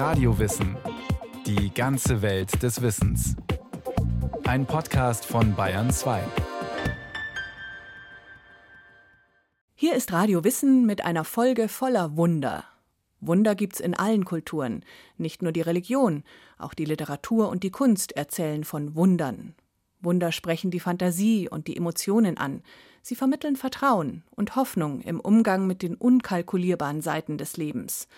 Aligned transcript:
Radiowissen. 0.00 0.78
Die 1.44 1.74
ganze 1.74 2.22
Welt 2.22 2.62
des 2.62 2.80
Wissens. 2.80 3.36
Ein 4.44 4.64
Podcast 4.64 5.26
von 5.26 5.54
Bayern 5.54 5.90
2. 5.90 6.22
Hier 9.74 9.94
ist 9.94 10.10
Radio 10.10 10.42
Wissen 10.42 10.86
mit 10.86 11.04
einer 11.04 11.24
Folge 11.24 11.68
voller 11.68 12.16
Wunder. 12.16 12.64
Wunder 13.20 13.54
gibt's 13.54 13.78
in 13.78 13.92
allen 13.92 14.24
Kulturen. 14.24 14.86
Nicht 15.18 15.42
nur 15.42 15.52
die 15.52 15.60
Religion, 15.60 16.24
auch 16.56 16.72
die 16.72 16.86
Literatur 16.86 17.50
und 17.50 17.62
die 17.62 17.70
Kunst 17.70 18.12
erzählen 18.12 18.64
von 18.64 18.94
Wundern. 18.94 19.54
Wunder 20.00 20.32
sprechen 20.32 20.70
die 20.70 20.80
Fantasie 20.80 21.46
und 21.46 21.66
die 21.66 21.76
Emotionen 21.76 22.38
an. 22.38 22.62
Sie 23.02 23.16
vermitteln 23.16 23.56
Vertrauen 23.56 24.24
und 24.30 24.56
Hoffnung 24.56 25.02
im 25.02 25.20
Umgang 25.20 25.66
mit 25.66 25.82
den 25.82 25.94
unkalkulierbaren 25.94 27.02
Seiten 27.02 27.36
des 27.36 27.58
Lebens. 27.58 28.08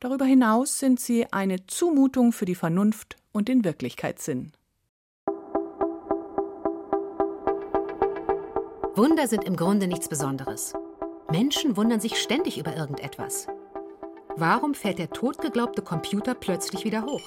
Darüber 0.00 0.26
hinaus 0.26 0.78
sind 0.78 1.00
sie 1.00 1.32
eine 1.32 1.66
Zumutung 1.66 2.32
für 2.32 2.44
die 2.44 2.54
Vernunft 2.54 3.16
und 3.32 3.48
den 3.48 3.64
Wirklichkeitssinn. 3.64 4.52
Wunder 8.94 9.26
sind 9.26 9.44
im 9.44 9.56
Grunde 9.56 9.86
nichts 9.86 10.08
Besonderes. 10.08 10.74
Menschen 11.30 11.76
wundern 11.76 12.00
sich 12.00 12.16
ständig 12.16 12.58
über 12.58 12.76
irgendetwas. 12.76 13.46
Warum 14.36 14.74
fährt 14.74 14.98
der 14.98 15.10
totgeglaubte 15.10 15.82
Computer 15.82 16.34
plötzlich 16.34 16.84
wieder 16.84 17.04
hoch? 17.04 17.22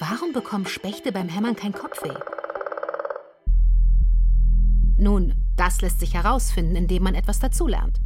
Warum 0.00 0.32
bekommen 0.32 0.66
Spechte 0.66 1.12
beim 1.12 1.28
Hämmern 1.28 1.56
kein 1.56 1.72
Kopfweh? 1.72 2.14
Nun, 4.96 5.34
das 5.56 5.80
lässt 5.80 6.00
sich 6.00 6.14
herausfinden, 6.14 6.76
indem 6.76 7.02
man 7.02 7.14
etwas 7.14 7.38
dazulernt. 7.40 8.00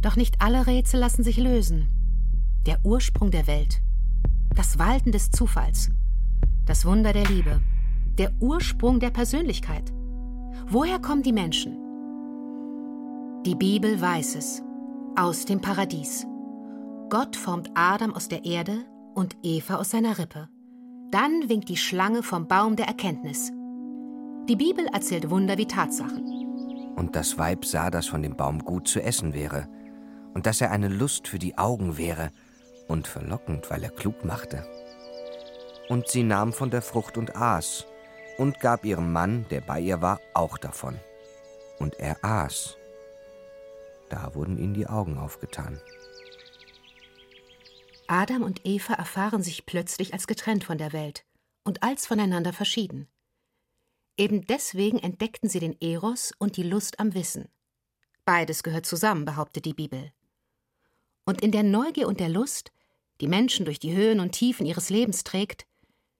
Doch 0.00 0.16
nicht 0.16 0.36
alle 0.40 0.66
Rätsel 0.66 1.00
lassen 1.00 1.22
sich 1.24 1.36
lösen. 1.36 1.93
Der 2.66 2.78
Ursprung 2.82 3.30
der 3.30 3.46
Welt, 3.46 3.82
das 4.56 4.78
Walten 4.78 5.12
des 5.12 5.30
Zufalls, 5.30 5.90
das 6.64 6.86
Wunder 6.86 7.12
der 7.12 7.26
Liebe, 7.26 7.60
der 8.16 8.32
Ursprung 8.40 9.00
der 9.00 9.10
Persönlichkeit. 9.10 9.92
Woher 10.68 10.98
kommen 10.98 11.22
die 11.22 11.34
Menschen? 11.34 11.76
Die 13.44 13.54
Bibel 13.54 14.00
weiß 14.00 14.36
es. 14.36 14.62
Aus 15.14 15.44
dem 15.44 15.60
Paradies. 15.60 16.26
Gott 17.10 17.36
formt 17.36 17.70
Adam 17.74 18.14
aus 18.14 18.28
der 18.28 18.46
Erde 18.46 18.86
und 19.14 19.36
Eva 19.42 19.74
aus 19.74 19.90
seiner 19.90 20.16
Rippe. 20.16 20.48
Dann 21.10 21.50
winkt 21.50 21.68
die 21.68 21.76
Schlange 21.76 22.22
vom 22.22 22.48
Baum 22.48 22.76
der 22.76 22.86
Erkenntnis. 22.86 23.52
Die 24.48 24.56
Bibel 24.56 24.86
erzählt 24.86 25.28
Wunder 25.28 25.58
wie 25.58 25.66
Tatsachen. 25.66 26.94
Und 26.96 27.14
das 27.14 27.36
Weib 27.36 27.66
sah, 27.66 27.90
dass 27.90 28.06
von 28.06 28.22
dem 28.22 28.38
Baum 28.38 28.60
gut 28.60 28.88
zu 28.88 29.02
essen 29.02 29.34
wäre, 29.34 29.68
und 30.32 30.46
dass 30.46 30.62
er 30.62 30.70
eine 30.70 30.88
Lust 30.88 31.28
für 31.28 31.38
die 31.38 31.58
Augen 31.58 31.98
wäre 31.98 32.30
und 32.88 33.06
verlockend, 33.06 33.70
weil 33.70 33.82
er 33.82 33.90
klug 33.90 34.24
machte. 34.24 34.66
Und 35.88 36.08
sie 36.08 36.22
nahm 36.22 36.52
von 36.52 36.70
der 36.70 36.82
Frucht 36.82 37.18
und 37.18 37.36
aß, 37.36 37.86
und 38.38 38.60
gab 38.60 38.84
ihrem 38.84 39.12
Mann, 39.12 39.46
der 39.50 39.60
bei 39.60 39.80
ihr 39.80 40.02
war, 40.02 40.20
auch 40.32 40.58
davon. 40.58 40.98
Und 41.78 41.94
er 42.00 42.24
aß. 42.24 42.76
Da 44.08 44.34
wurden 44.34 44.58
ihnen 44.58 44.74
die 44.74 44.86
Augen 44.86 45.18
aufgetan. 45.18 45.80
Adam 48.06 48.42
und 48.42 48.60
Eva 48.64 48.94
erfahren 48.94 49.42
sich 49.42 49.66
plötzlich 49.66 50.12
als 50.12 50.26
getrennt 50.26 50.64
von 50.64 50.78
der 50.78 50.92
Welt 50.92 51.24
und 51.64 51.82
als 51.82 52.06
voneinander 52.06 52.52
verschieden. 52.52 53.08
Eben 54.16 54.46
deswegen 54.46 54.98
entdeckten 54.98 55.48
sie 55.48 55.58
den 55.58 55.80
Eros 55.80 56.32
und 56.38 56.56
die 56.56 56.62
Lust 56.62 57.00
am 57.00 57.14
Wissen. 57.14 57.48
Beides 58.24 58.62
gehört 58.62 58.86
zusammen, 58.86 59.24
behauptet 59.24 59.64
die 59.64 59.74
Bibel. 59.74 60.12
Und 61.24 61.40
in 61.42 61.50
der 61.50 61.62
Neugier 61.62 62.06
und 62.06 62.20
der 62.20 62.28
Lust, 62.28 62.72
die 63.24 63.28
Menschen 63.28 63.64
durch 63.64 63.78
die 63.78 63.96
Höhen 63.96 64.20
und 64.20 64.32
Tiefen 64.32 64.66
ihres 64.66 64.90
Lebens 64.90 65.24
trägt, 65.24 65.64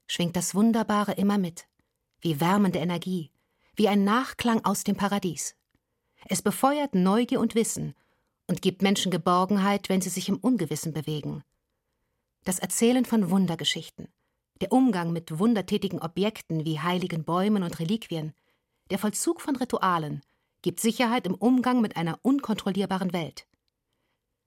schwingt 0.07 0.37
das 0.37 0.55
Wunderbare 0.55 1.13
immer 1.13 1.37
mit, 1.37 1.67
wie 2.23 2.41
wärmende 2.41 2.79
Energie, 2.79 3.31
wie 3.77 3.89
ein 3.89 4.05
Nachklang 4.05 4.65
aus 4.65 4.85
dem 4.85 4.97
Paradies. 4.97 5.55
Es 6.31 6.41
befeuert 6.41 6.95
Neugier 6.95 7.41
und 7.41 7.55
Wissen 7.55 7.95
und 8.47 8.63
gibt 8.63 8.81
Menschen 8.81 9.13
Geborgenheit, 9.13 9.91
wenn 9.91 10.01
sie 10.01 10.09
sich 10.09 10.31
im 10.31 10.39
Ungewissen 10.39 10.95
bewegen. 10.95 11.45
Das 12.45 12.59
Erzählen 12.59 13.05
von 13.05 13.29
Wundergeschichten, 13.29 14.09
der 14.63 14.73
Umgang 14.73 15.13
mit 15.13 15.39
wundertätigen 15.39 16.01
Objekten 16.01 16.65
wie 16.65 16.81
heiligen 16.81 17.23
Bäumen 17.23 17.65
und 17.65 17.81
Reliquien, 17.81 18.33
der 18.89 18.99
Vollzug 18.99 19.43
von 19.43 19.57
Ritualen 19.57 20.23
gibt 20.63 20.81
Sicherheit 20.81 21.27
im 21.27 21.35
Umgang 21.35 21.83
mit 21.83 21.99
einer 21.99 22.19
unkontrollierbaren 22.23 23.13
Welt. 23.13 23.47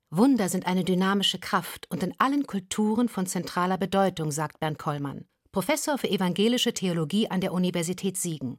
Wunder 0.09 0.47
sind 0.47 0.65
eine 0.65 0.85
dynamische 0.85 1.37
Kraft 1.37 1.85
und 1.91 2.01
in 2.01 2.13
allen 2.17 2.47
Kulturen 2.47 3.09
von 3.09 3.25
zentraler 3.25 3.77
Bedeutung, 3.77 4.31
sagt 4.31 4.61
Bernd 4.61 4.79
Kollmann, 4.79 5.25
Professor 5.51 5.97
für 5.97 6.09
evangelische 6.09 6.73
Theologie 6.73 7.29
an 7.29 7.41
der 7.41 7.51
Universität 7.51 8.15
Siegen 8.15 8.57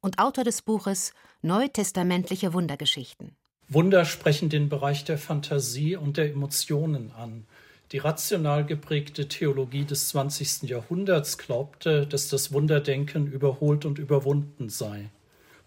und 0.00 0.20
Autor 0.20 0.44
des 0.44 0.62
Buches 0.62 1.12
Neutestamentliche 1.42 2.52
Wundergeschichten. 2.52 3.34
Wunder 3.68 4.04
sprechen 4.04 4.50
den 4.50 4.68
Bereich 4.68 5.02
der 5.02 5.18
Fantasie 5.18 5.96
und 5.96 6.16
der 6.16 6.30
Emotionen 6.30 7.10
an. 7.10 7.44
Die 7.90 7.98
rational 7.98 8.64
geprägte 8.64 9.26
Theologie 9.26 9.84
des 9.84 10.08
20. 10.08 10.62
Jahrhunderts 10.70 11.38
glaubte, 11.38 12.06
dass 12.06 12.28
das 12.28 12.52
Wunderdenken 12.52 13.26
überholt 13.26 13.84
und 13.84 13.98
überwunden 13.98 14.68
sei. 14.68 15.10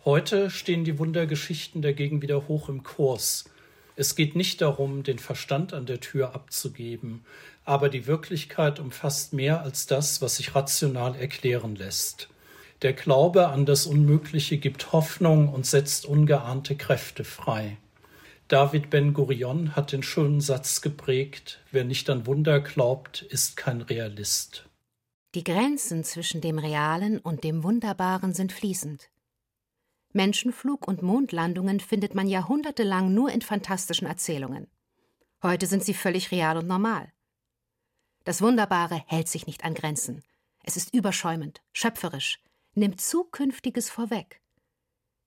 Heute 0.05 0.49
stehen 0.49 0.85
die 0.85 0.97
Wundergeschichten 0.99 1.81
dagegen 1.81 2.21
wieder 2.21 2.47
hoch 2.47 2.69
im 2.69 2.83
Kurs. 2.83 3.49
Es 4.00 4.13
geht 4.13 4.35
nicht 4.35 4.62
darum, 4.62 5.02
den 5.02 5.18
Verstand 5.18 5.74
an 5.74 5.88
der 5.88 6.00
Tür 6.00 6.35
abzugeben, 6.35 7.25
aber 7.66 7.90
die 7.90 8.06
Wirklichkeit 8.06 8.80
umfasst 8.80 9.34
mehr 9.34 9.63
als 9.63 9.88
das, 9.88 10.22
was 10.22 10.38
sich 10.38 10.53
rational 10.53 11.16
erklären 11.16 11.75
lässt. 11.75 12.30
Der 12.84 12.94
Glaube 12.94 13.47
an 13.47 13.66
das 13.66 13.88
Unmögliche 13.88 14.59
gibt 14.59 14.91
Hoffnung 14.94 15.52
und 15.52 15.66
setzt 15.66 16.06
ungeahnte 16.06 16.75
Kräfte 16.75 17.24
frei. 17.24 17.78
David 18.47 18.91
Ben 18.91 19.16
Gurion 19.16 19.75
hat 19.75 19.91
den 19.91 20.03
schönen 20.03 20.41
Satz 20.41 20.81
geprägt, 20.81 21.59
wer 21.72 21.84
nicht 21.84 22.07
an 22.12 22.28
Wunder 22.28 22.59
glaubt, 22.59 23.24
ist 23.24 23.57
kein 23.57 23.81
Realist. 23.81 24.69
Die 25.34 25.44
Grenzen 25.44 26.03
zwischen 26.03 26.40
dem 26.40 26.59
Realen 26.59 27.18
und 27.18 27.44
dem 27.44 27.63
Wunderbaren 27.63 28.36
sind 28.36 28.53
fließend. 28.53 29.09
Menschenflug 30.17 30.88
und 30.88 31.03
Mondlandungen 31.03 31.79
findet 31.79 32.16
man 32.16 32.28
jahrhundertelang 32.28 33.13
nur 33.13 33.31
in 33.31 33.41
fantastischen 33.41 34.07
Erzählungen. 34.07 34.67
Heute 35.44 35.67
sind 35.67 35.83
sie 35.83 35.94
völlig 35.94 36.31
real 36.31 36.57
und 36.57 36.67
normal. 36.67 37.13
Das 38.25 38.41
Wunderbare 38.41 39.03
hält 39.06 39.29
sich 39.29 39.45
nicht 39.45 39.63
an 39.63 39.75
Grenzen. 39.75 40.23
Es 40.63 40.75
ist 40.75 40.94
überschäumend, 40.94 41.61
schöpferisch, 41.72 42.39
nimmt 42.73 43.00
Zukünftiges 43.00 43.89
vorweg. 43.91 44.41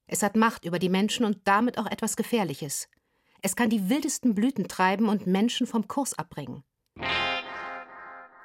Es 0.06 0.24
hat 0.24 0.34
Macht 0.34 0.64
über 0.64 0.80
die 0.80 0.88
Menschen 0.88 1.24
und 1.24 1.38
damit 1.44 1.78
auch 1.78 1.86
etwas 1.86 2.16
Gefährliches. 2.16 2.88
Es 3.42 3.54
kann 3.54 3.70
die 3.70 3.88
wildesten 3.88 4.34
Blüten 4.34 4.66
treiben 4.66 5.08
und 5.08 5.26
Menschen 5.26 5.68
vom 5.68 5.86
Kurs 5.86 6.18
abbringen. 6.18 6.64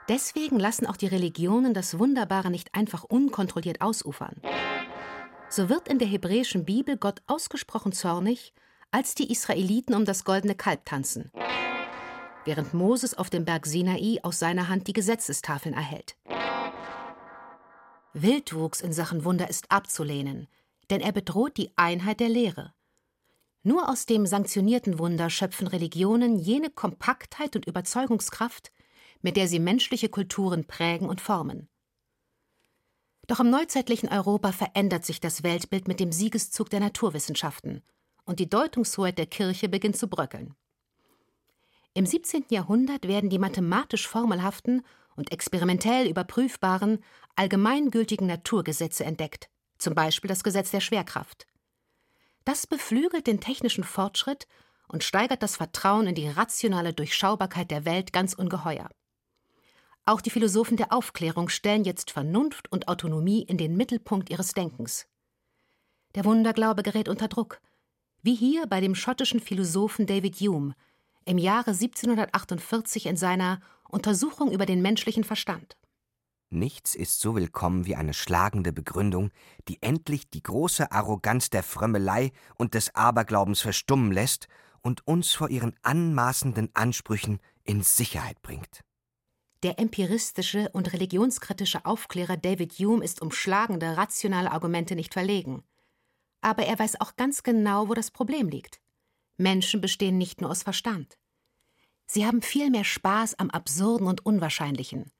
Deswegen 0.07 0.59
lassen 0.59 0.85
auch 0.85 0.97
die 0.97 1.07
Religionen 1.07 1.73
das 1.73 1.97
Wunderbare 1.97 2.51
nicht 2.51 2.75
einfach 2.75 3.03
unkontrolliert 3.03 3.81
ausufern. 3.81 4.39
So 5.49 5.69
wird 5.69 5.87
in 5.87 5.99
der 5.99 6.07
hebräischen 6.07 6.65
Bibel 6.65 6.97
Gott 6.97 7.21
ausgesprochen 7.27 7.91
zornig, 7.91 8.53
als 8.91 9.15
die 9.15 9.31
Israeliten 9.31 9.93
um 9.93 10.05
das 10.05 10.23
goldene 10.23 10.55
Kalb 10.55 10.85
tanzen, 10.85 11.31
während 12.45 12.73
Moses 12.73 13.13
auf 13.13 13.29
dem 13.29 13.45
Berg 13.45 13.65
Sinai 13.65 14.19
aus 14.23 14.39
seiner 14.39 14.69
Hand 14.69 14.87
die 14.87 14.93
Gesetzestafeln 14.93 15.75
erhält. 15.75 16.15
Wildwuchs 18.13 18.81
in 18.81 18.93
Sachen 18.93 19.25
Wunder 19.25 19.49
ist 19.49 19.71
abzulehnen, 19.71 20.47
denn 20.89 21.01
er 21.01 21.11
bedroht 21.11 21.57
die 21.57 21.71
Einheit 21.75 22.19
der 22.19 22.29
Lehre. 22.29 22.73
Nur 23.63 23.89
aus 23.89 24.05
dem 24.05 24.25
sanktionierten 24.25 24.99
Wunder 24.99 25.29
schöpfen 25.29 25.67
Religionen 25.67 26.37
jene 26.37 26.69
Kompaktheit 26.69 27.55
und 27.55 27.65
Überzeugungskraft, 27.65 28.71
mit 29.21 29.37
der 29.37 29.47
sie 29.47 29.59
menschliche 29.59 30.07
Kulturen 30.07 30.65
prägen 30.65 31.09
und 31.09 31.19
formen. 31.19 31.67
Doch 33.27 33.39
im 33.39 33.49
neuzeitlichen 33.49 34.09
Europa 34.09 34.51
verändert 34.51 35.05
sich 35.05 35.19
das 35.19 35.43
Weltbild 35.43 35.87
mit 35.87 35.99
dem 35.99 36.11
Siegeszug 36.11 36.69
der 36.69 36.79
Naturwissenschaften 36.79 37.81
und 38.25 38.39
die 38.39 38.49
Deutungshoheit 38.49 39.17
der 39.17 39.25
Kirche 39.25 39.69
beginnt 39.69 39.97
zu 39.97 40.07
bröckeln. 40.07 40.53
Im 41.93 42.05
17. 42.05 42.45
Jahrhundert 42.49 43.07
werden 43.07 43.29
die 43.29 43.39
mathematisch 43.39 44.07
formelhaften 44.07 44.83
und 45.15 45.31
experimentell 45.31 46.07
überprüfbaren 46.07 47.03
allgemeingültigen 47.35 48.27
Naturgesetze 48.27 49.05
entdeckt, 49.05 49.49
zum 49.77 49.95
Beispiel 49.95 50.27
das 50.27 50.43
Gesetz 50.43 50.71
der 50.71 50.81
Schwerkraft. 50.81 51.47
Das 52.43 52.67
beflügelt 52.67 53.27
den 53.27 53.39
technischen 53.39 53.83
Fortschritt 53.83 54.45
und 54.87 55.03
steigert 55.03 55.41
das 55.41 55.55
Vertrauen 55.55 56.07
in 56.07 56.15
die 56.15 56.27
rationale 56.27 56.93
Durchschaubarkeit 56.93 57.71
der 57.71 57.85
Welt 57.85 58.13
ganz 58.13 58.33
ungeheuer. 58.33 58.89
Auch 60.07 60.21
die 60.21 60.29
Philosophen 60.29 60.77
der 60.77 60.93
Aufklärung 60.93 61.49
stellen 61.49 61.83
jetzt 61.83 62.11
Vernunft 62.11 62.71
und 62.71 62.87
Autonomie 62.87 63.41
in 63.41 63.57
den 63.57 63.75
Mittelpunkt 63.75 64.29
ihres 64.29 64.53
Denkens. 64.53 65.07
Der 66.13 66.25
Wunderglaube 66.25 66.83
gerät 66.83 67.09
unter 67.09 67.27
Druck, 67.27 67.59
wie 68.21 68.35
hier 68.35 68.67
bei 68.67 68.81
dem 68.81 68.93
schottischen 68.93 69.39
Philosophen 69.39 70.05
David 70.05 70.35
Hume 70.35 70.75
im 71.25 71.39
Jahre 71.39 71.71
1748 71.71 73.07
in 73.07 73.17
seiner 73.17 73.61
Untersuchung 73.89 74.51
über 74.51 74.67
den 74.67 74.83
menschlichen 74.83 75.23
Verstand. 75.23 75.75
Nichts 76.51 76.93
ist 76.93 77.19
so 77.19 77.35
willkommen 77.35 77.87
wie 77.87 77.95
eine 77.95 78.13
schlagende 78.13 78.71
Begründung, 78.71 79.31
die 79.67 79.81
endlich 79.81 80.29
die 80.29 80.43
große 80.43 80.91
Arroganz 80.91 81.49
der 81.49 81.63
Frömmelei 81.63 82.31
und 82.55 82.75
des 82.75 82.93
Aberglaubens 82.93 83.61
verstummen 83.61 84.11
lässt 84.11 84.47
und 84.81 85.07
uns 85.07 85.33
vor 85.33 85.49
ihren 85.49 85.75
anmaßenden 85.81 86.69
Ansprüchen 86.75 87.39
in 87.63 87.81
Sicherheit 87.81 88.39
bringt. 88.43 88.81
Der 89.65 89.79
empiristische 89.79 90.69
und 90.73 90.93
religionskritische 90.93 91.87
Aufklärer 91.87 92.37
David 92.37 92.73
Hume 92.73 93.03
ist 93.03 93.23
um 93.23 93.31
schlagende, 93.31 93.97
rationale 93.97 94.51
Argumente 94.51 94.95
nicht 94.95 95.11
verlegen. 95.11 95.63
Aber 96.39 96.67
er 96.67 96.77
weiß 96.77 97.01
auch 97.01 97.15
ganz 97.15 97.41
genau, 97.41 97.89
wo 97.89 97.95
das 97.95 98.11
Problem 98.11 98.47
liegt. 98.47 98.79
Menschen 99.37 99.81
bestehen 99.81 100.19
nicht 100.19 100.39
nur 100.39 100.51
aus 100.51 100.61
Verstand. 100.61 101.17
Sie 102.05 102.27
haben 102.27 102.43
viel 102.43 102.69
mehr 102.69 102.83
Spaß 102.83 103.39
am 103.39 103.49
Absurden 103.49 104.05
und 104.05 104.23
Unwahrscheinlichen. 104.23 105.11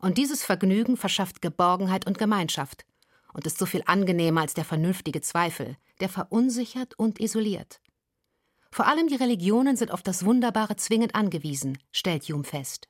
Und 0.00 0.18
dieses 0.18 0.42
Vergnügen 0.42 0.96
verschafft 0.96 1.40
Geborgenheit 1.40 2.04
und 2.04 2.18
Gemeinschaft 2.18 2.84
und 3.32 3.46
ist 3.46 3.58
so 3.58 3.64
viel 3.64 3.84
angenehmer 3.86 4.40
als 4.40 4.54
der 4.54 4.64
vernünftige 4.64 5.20
Zweifel, 5.20 5.76
der 6.00 6.08
verunsichert 6.08 6.98
und 6.98 7.20
isoliert. 7.20 7.80
Vor 8.72 8.88
allem 8.88 9.06
die 9.06 9.14
Religionen 9.14 9.76
sind 9.76 9.92
auf 9.92 10.02
das 10.02 10.24
Wunderbare 10.24 10.74
zwingend 10.74 11.14
angewiesen, 11.14 11.78
stellt 11.92 12.24
Hume 12.24 12.42
fest. 12.42 12.88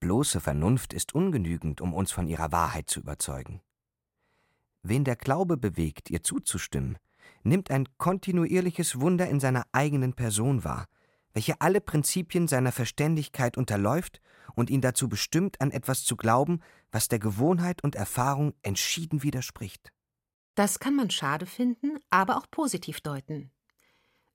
Bloße 0.00 0.40
Vernunft 0.40 0.92
ist 0.92 1.14
ungenügend, 1.14 1.80
um 1.80 1.94
uns 1.94 2.12
von 2.12 2.26
ihrer 2.26 2.52
Wahrheit 2.52 2.90
zu 2.90 3.00
überzeugen. 3.00 3.60
Wen 4.82 5.04
der 5.04 5.16
Glaube 5.16 5.56
bewegt, 5.56 6.10
ihr 6.10 6.22
zuzustimmen, 6.22 6.98
nimmt 7.42 7.70
ein 7.70 7.88
kontinuierliches 7.98 9.00
Wunder 9.00 9.28
in 9.28 9.40
seiner 9.40 9.64
eigenen 9.72 10.14
Person 10.14 10.64
wahr, 10.64 10.86
welche 11.32 11.60
alle 11.60 11.80
Prinzipien 11.80 12.48
seiner 12.48 12.72
Verständigkeit 12.72 13.56
unterläuft 13.56 14.20
und 14.54 14.70
ihn 14.70 14.80
dazu 14.80 15.08
bestimmt, 15.08 15.60
an 15.60 15.70
etwas 15.70 16.04
zu 16.04 16.16
glauben, 16.16 16.60
was 16.90 17.08
der 17.08 17.18
Gewohnheit 17.18 17.82
und 17.82 17.94
Erfahrung 17.94 18.54
entschieden 18.62 19.22
widerspricht. 19.22 19.92
Das 20.54 20.78
kann 20.78 20.96
man 20.96 21.10
schade 21.10 21.46
finden, 21.46 21.98
aber 22.10 22.36
auch 22.38 22.50
positiv 22.50 23.00
deuten. 23.00 23.50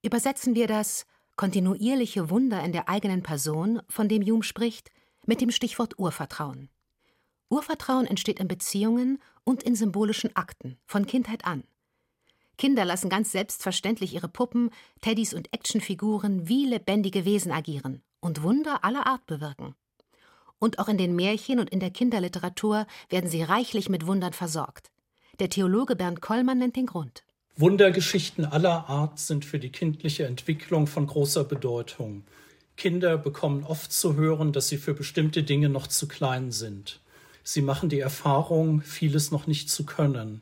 Übersetzen 0.04 0.54
wir 0.54 0.68
das 0.68 1.06
kontinuierliche 1.36 2.30
Wunder 2.30 2.64
in 2.64 2.72
der 2.72 2.88
eigenen 2.88 3.24
Person, 3.24 3.82
von 3.90 4.08
dem 4.08 4.22
Hume 4.22 4.44
spricht, 4.44 4.92
mit 5.26 5.42
dem 5.42 5.52
Stichwort 5.52 6.00
Urvertrauen. 6.00 6.70
Urvertrauen 7.50 8.08
entsteht 8.08 8.40
in 8.40 8.48
Beziehungen 8.48 9.20
und 9.44 9.64
in 9.64 9.76
symbolischen 9.76 10.36
Akten, 10.36 10.78
von 10.86 11.06
Kindheit 11.06 11.46
an. 11.46 11.64
Kinder 12.58 12.86
lassen 12.86 13.10
ganz 13.10 13.32
selbstverständlich 13.32 14.14
ihre 14.14 14.28
Puppen, 14.28 14.70
Teddys 15.02 15.34
und 15.34 15.52
Actionfiguren 15.54 16.48
wie 16.48 16.66
lebendige 16.66 17.26
Wesen 17.26 17.52
agieren 17.52 18.04
und 18.20 18.44
Wunder 18.44 18.84
aller 18.84 19.08
Art 19.08 19.26
bewirken. 19.26 19.76
Und 20.60 20.78
auch 20.78 20.88
in 20.88 20.98
den 20.98 21.16
Märchen 21.16 21.60
und 21.60 21.72
in 21.72 21.80
der 21.80 21.90
Kinderliteratur 21.90 22.86
werden 23.10 23.30
sie 23.30 23.42
reichlich 23.42 23.90
mit 23.90 24.06
Wundern 24.06 24.34
versorgt. 24.34 24.92
Der 25.40 25.50
Theologe 25.50 25.96
Bernd 25.96 26.22
Kollmann 26.22 26.60
nennt 26.60 26.76
den 26.76 26.86
Grund. 26.86 27.24
Wundergeschichten 27.56 28.46
aller 28.46 28.88
Art 28.88 29.18
sind 29.18 29.44
für 29.44 29.58
die 29.58 29.72
kindliche 29.72 30.26
Entwicklung 30.26 30.86
von 30.86 31.08
großer 31.08 31.44
Bedeutung. 31.44 32.24
Kinder 32.82 33.16
bekommen 33.16 33.64
oft 33.64 33.94
zu 33.94 34.16
hören, 34.16 34.54
dass 34.54 34.68
sie 34.68 34.78
für 34.78 34.96
bestimmte 34.96 35.44
Dinge 35.44 35.70
noch 35.70 35.86
zu 35.86 36.08
klein 36.08 36.52
sind. 36.52 37.00
Sie 37.44 37.62
machen 37.62 37.90
die 37.90 38.00
Erfahrung, 38.00 38.82
vieles 38.82 39.30
noch 39.30 39.46
nicht 39.46 39.70
zu 39.70 39.86
können. 39.86 40.42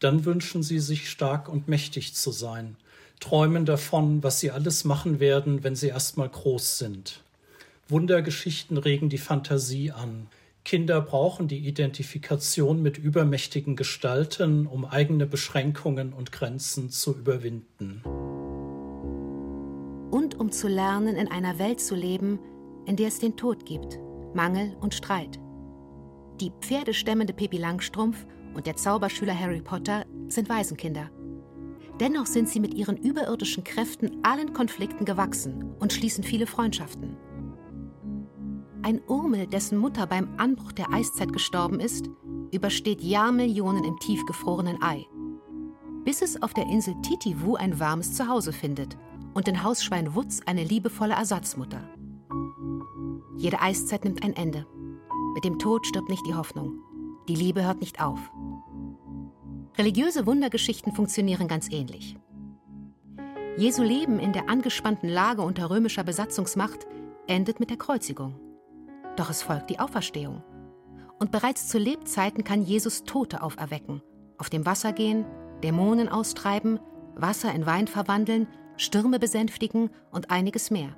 Dann 0.00 0.24
wünschen 0.24 0.64
sie 0.64 0.80
sich 0.80 1.08
stark 1.08 1.48
und 1.48 1.68
mächtig 1.68 2.12
zu 2.16 2.32
sein, 2.32 2.74
träumen 3.20 3.66
davon, 3.66 4.24
was 4.24 4.40
sie 4.40 4.50
alles 4.50 4.82
machen 4.82 5.20
werden, 5.20 5.62
wenn 5.62 5.76
sie 5.76 5.86
erstmal 5.86 6.28
groß 6.28 6.78
sind. 6.78 7.22
Wundergeschichten 7.88 8.76
regen 8.76 9.08
die 9.08 9.18
Fantasie 9.18 9.92
an. 9.92 10.26
Kinder 10.64 11.00
brauchen 11.00 11.46
die 11.46 11.68
Identifikation 11.68 12.82
mit 12.82 12.98
übermächtigen 12.98 13.76
Gestalten, 13.76 14.66
um 14.66 14.84
eigene 14.84 15.24
Beschränkungen 15.24 16.14
und 16.14 16.32
Grenzen 16.32 16.90
zu 16.90 17.16
überwinden 17.16 18.02
zu 20.50 20.68
lernen, 20.68 21.16
in 21.16 21.28
einer 21.28 21.58
Welt 21.58 21.80
zu 21.80 21.94
leben, 21.94 22.38
in 22.86 22.96
der 22.96 23.08
es 23.08 23.18
den 23.18 23.36
Tod 23.36 23.64
gibt, 23.64 23.98
Mangel 24.34 24.76
und 24.80 24.94
Streit. 24.94 25.38
Die 26.40 26.52
pferdestemmende 26.60 27.32
Pippi 27.32 27.58
Langstrumpf 27.58 28.26
und 28.54 28.66
der 28.66 28.76
Zauberschüler 28.76 29.38
Harry 29.38 29.60
Potter 29.60 30.04
sind 30.28 30.48
Waisenkinder. 30.48 31.10
Dennoch 32.00 32.26
sind 32.26 32.48
sie 32.48 32.60
mit 32.60 32.74
ihren 32.74 32.96
überirdischen 32.96 33.62
Kräften 33.62 34.20
allen 34.22 34.52
Konflikten 34.52 35.04
gewachsen 35.04 35.74
und 35.78 35.92
schließen 35.92 36.24
viele 36.24 36.46
Freundschaften. 36.46 37.16
Ein 38.82 39.02
Urmel, 39.06 39.46
dessen 39.46 39.76
Mutter 39.76 40.06
beim 40.06 40.30
Anbruch 40.38 40.72
der 40.72 40.90
Eiszeit 40.90 41.32
gestorben 41.32 41.78
ist, 41.78 42.08
übersteht 42.50 43.02
Jahrmillionen 43.02 43.84
im 43.84 43.98
tiefgefrorenen 43.98 44.82
Ei. 44.82 45.06
Bis 46.04 46.22
es 46.22 46.42
auf 46.42 46.54
der 46.54 46.64
Insel 46.64 46.94
Titivu 47.02 47.56
ein 47.56 47.78
warmes 47.78 48.14
Zuhause 48.14 48.52
findet 48.52 48.96
und 49.34 49.48
in 49.48 49.62
Hausschwein 49.62 50.14
Wutz 50.14 50.40
eine 50.46 50.64
liebevolle 50.64 51.14
Ersatzmutter. 51.14 51.82
Jede 53.36 53.60
Eiszeit 53.60 54.04
nimmt 54.04 54.22
ein 54.22 54.34
Ende. 54.34 54.66
Mit 55.34 55.44
dem 55.44 55.58
Tod 55.58 55.86
stirbt 55.86 56.08
nicht 56.08 56.26
die 56.26 56.34
Hoffnung. 56.34 56.80
Die 57.28 57.34
Liebe 57.34 57.64
hört 57.64 57.80
nicht 57.80 58.02
auf. 58.02 58.18
Religiöse 59.78 60.26
Wundergeschichten 60.26 60.92
funktionieren 60.92 61.48
ganz 61.48 61.70
ähnlich. 61.70 62.16
Jesu 63.56 63.82
Leben 63.82 64.18
in 64.18 64.32
der 64.32 64.48
angespannten 64.48 65.08
Lage 65.08 65.42
unter 65.42 65.70
römischer 65.70 66.04
Besatzungsmacht 66.04 66.86
endet 67.26 67.60
mit 67.60 67.70
der 67.70 67.78
Kreuzigung. 67.78 68.38
Doch 69.16 69.30
es 69.30 69.42
folgt 69.42 69.70
die 69.70 69.78
Auferstehung. 69.78 70.42
Und 71.18 71.30
bereits 71.30 71.68
zu 71.68 71.78
Lebzeiten 71.78 72.44
kann 72.44 72.62
Jesus 72.62 73.04
Tote 73.04 73.42
auferwecken, 73.42 74.02
auf 74.38 74.50
dem 74.50 74.64
Wasser 74.66 74.92
gehen, 74.92 75.26
Dämonen 75.62 76.08
austreiben, 76.08 76.80
Wasser 77.14 77.52
in 77.54 77.66
Wein 77.66 77.86
verwandeln 77.86 78.46
Stürme 78.80 79.18
besänftigen 79.18 79.90
und 80.10 80.30
einiges 80.30 80.70
mehr. 80.70 80.96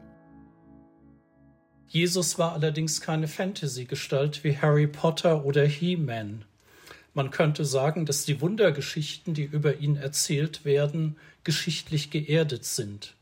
Jesus 1.89 2.39
war 2.39 2.53
allerdings 2.53 3.01
keine 3.01 3.27
Fantasy-Gestalt 3.27 4.45
wie 4.45 4.57
Harry 4.57 4.87
Potter 4.87 5.45
oder 5.45 5.65
He-Man. 5.67 6.45
Man 7.13 7.31
könnte 7.31 7.65
sagen, 7.65 8.07
dass 8.07 8.25
die 8.25 8.41
Wundergeschichten, 8.41 9.35
die 9.35 9.43
über 9.43 9.79
ihn 9.79 9.97
erzählt 9.97 10.65
werden, 10.65 11.17
geschichtlich 11.43 12.11
geerdet 12.11 12.65
sind. 12.65 13.15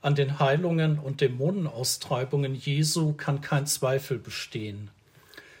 An 0.00 0.14
den 0.14 0.38
Heilungen 0.38 0.98
und 0.98 1.20
Dämonenaustreibungen 1.20 2.54
Jesu 2.54 3.12
kann 3.12 3.42
kein 3.42 3.66
Zweifel 3.66 4.18
bestehen. 4.18 4.90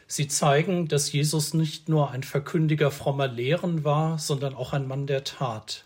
Sie 0.06 0.28
zeigen, 0.28 0.88
dass 0.88 1.12
Jesus 1.12 1.52
nicht 1.52 1.90
nur 1.90 2.10
ein 2.10 2.22
Verkündiger 2.22 2.90
frommer 2.90 3.28
Lehren 3.28 3.84
war, 3.84 4.18
sondern 4.18 4.54
auch 4.54 4.72
ein 4.72 4.88
Mann 4.88 5.06
der 5.06 5.24
Tat. 5.24 5.84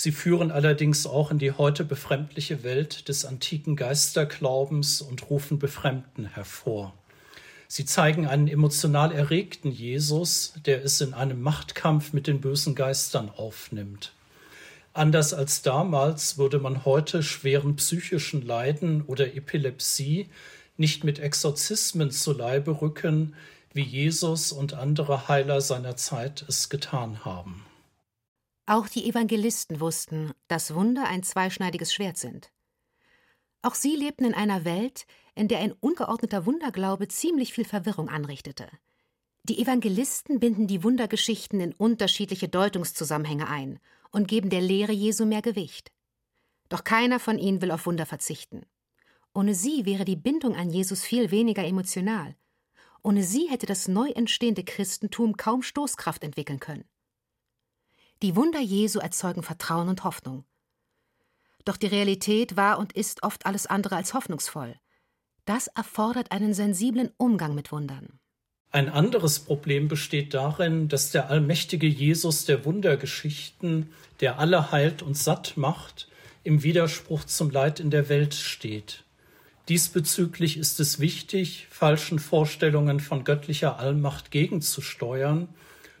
Sie 0.00 0.12
führen 0.12 0.52
allerdings 0.52 1.08
auch 1.08 1.32
in 1.32 1.40
die 1.40 1.50
heute 1.50 1.84
befremdliche 1.84 2.62
Welt 2.62 3.08
des 3.08 3.24
antiken 3.24 3.74
Geisterglaubens 3.74 5.02
und 5.02 5.28
rufen 5.28 5.58
Befremden 5.58 6.26
hervor. 6.26 6.94
Sie 7.66 7.84
zeigen 7.84 8.24
einen 8.24 8.46
emotional 8.46 9.10
erregten 9.10 9.72
Jesus, 9.72 10.52
der 10.64 10.84
es 10.84 11.00
in 11.00 11.14
einem 11.14 11.42
Machtkampf 11.42 12.12
mit 12.12 12.28
den 12.28 12.40
bösen 12.40 12.76
Geistern 12.76 13.28
aufnimmt. 13.28 14.12
Anders 14.92 15.34
als 15.34 15.62
damals 15.62 16.38
würde 16.38 16.60
man 16.60 16.84
heute 16.84 17.24
schweren 17.24 17.74
psychischen 17.74 18.46
Leiden 18.46 19.02
oder 19.02 19.34
Epilepsie 19.34 20.28
nicht 20.76 21.02
mit 21.02 21.18
Exorzismen 21.18 22.12
zu 22.12 22.32
Leibe 22.34 22.80
rücken, 22.80 23.34
wie 23.74 23.82
Jesus 23.82 24.52
und 24.52 24.74
andere 24.74 25.26
Heiler 25.26 25.60
seiner 25.60 25.96
Zeit 25.96 26.44
es 26.46 26.68
getan 26.68 27.24
haben. 27.24 27.64
Auch 28.68 28.86
die 28.86 29.08
Evangelisten 29.08 29.80
wussten, 29.80 30.32
dass 30.46 30.74
Wunder 30.74 31.08
ein 31.08 31.22
zweischneidiges 31.22 31.90
Schwert 31.90 32.18
sind. 32.18 32.52
Auch 33.62 33.74
sie 33.74 33.96
lebten 33.96 34.26
in 34.26 34.34
einer 34.34 34.66
Welt, 34.66 35.06
in 35.34 35.48
der 35.48 35.60
ein 35.60 35.72
ungeordneter 35.72 36.44
Wunderglaube 36.44 37.08
ziemlich 37.08 37.54
viel 37.54 37.64
Verwirrung 37.64 38.10
anrichtete. 38.10 38.68
Die 39.44 39.58
Evangelisten 39.58 40.38
binden 40.38 40.66
die 40.66 40.84
Wundergeschichten 40.84 41.60
in 41.60 41.72
unterschiedliche 41.72 42.50
Deutungszusammenhänge 42.50 43.48
ein 43.48 43.78
und 44.10 44.28
geben 44.28 44.50
der 44.50 44.60
Lehre 44.60 44.92
Jesu 44.92 45.24
mehr 45.24 45.40
Gewicht. 45.40 45.90
Doch 46.68 46.84
keiner 46.84 47.20
von 47.20 47.38
ihnen 47.38 47.62
will 47.62 47.70
auf 47.70 47.86
Wunder 47.86 48.04
verzichten. 48.04 48.66
Ohne 49.32 49.54
sie 49.54 49.86
wäre 49.86 50.04
die 50.04 50.16
Bindung 50.16 50.54
an 50.54 50.68
Jesus 50.68 51.02
viel 51.02 51.30
weniger 51.30 51.64
emotional. 51.64 52.36
Ohne 53.02 53.22
sie 53.22 53.48
hätte 53.48 53.64
das 53.64 53.88
neu 53.88 54.10
entstehende 54.10 54.62
Christentum 54.62 55.38
kaum 55.38 55.62
Stoßkraft 55.62 56.22
entwickeln 56.22 56.60
können. 56.60 56.84
Die 58.20 58.34
Wunder 58.34 58.60
Jesu 58.60 58.98
erzeugen 58.98 59.44
Vertrauen 59.44 59.88
und 59.88 60.02
Hoffnung. 60.02 60.44
Doch 61.64 61.76
die 61.76 61.86
Realität 61.86 62.56
war 62.56 62.80
und 62.80 62.92
ist 62.92 63.22
oft 63.22 63.46
alles 63.46 63.66
andere 63.66 63.94
als 63.94 64.12
hoffnungsvoll. 64.12 64.74
Das 65.44 65.68
erfordert 65.68 66.32
einen 66.32 66.52
sensiblen 66.52 67.10
Umgang 67.16 67.54
mit 67.54 67.70
Wundern. 67.70 68.18
Ein 68.70 68.88
anderes 68.88 69.38
Problem 69.38 69.86
besteht 69.86 70.34
darin, 70.34 70.88
dass 70.88 71.12
der 71.12 71.30
allmächtige 71.30 71.86
Jesus 71.86 72.44
der 72.44 72.64
Wundergeschichten, 72.64 73.90
der 74.20 74.40
alle 74.40 74.72
heilt 74.72 75.02
und 75.02 75.16
satt 75.16 75.56
macht, 75.56 76.08
im 76.42 76.64
Widerspruch 76.64 77.24
zum 77.24 77.50
Leid 77.50 77.78
in 77.78 77.90
der 77.90 78.08
Welt 78.08 78.34
steht. 78.34 79.04
Diesbezüglich 79.68 80.56
ist 80.56 80.80
es 80.80 80.98
wichtig, 80.98 81.68
falschen 81.70 82.18
Vorstellungen 82.18 82.98
von 82.98 83.22
göttlicher 83.22 83.78
Allmacht 83.78 84.30
gegenzusteuern 84.32 85.48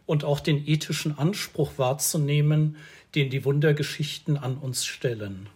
und 0.08 0.24
auch 0.24 0.40
den 0.40 0.66
ethischen 0.66 1.18
Anspruch 1.18 1.72
wahrzunehmen, 1.76 2.76
den 3.14 3.28
die 3.28 3.44
Wundergeschichten 3.44 4.38
an 4.38 4.56
uns 4.56 4.86
stellen. 4.86 5.50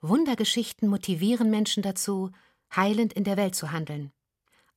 Wundergeschichten 0.00 0.88
motivieren 0.88 1.50
Menschen 1.50 1.82
dazu, 1.82 2.30
heilend 2.74 3.12
in 3.12 3.24
der 3.24 3.36
Welt 3.36 3.54
zu 3.54 3.72
handeln, 3.72 4.12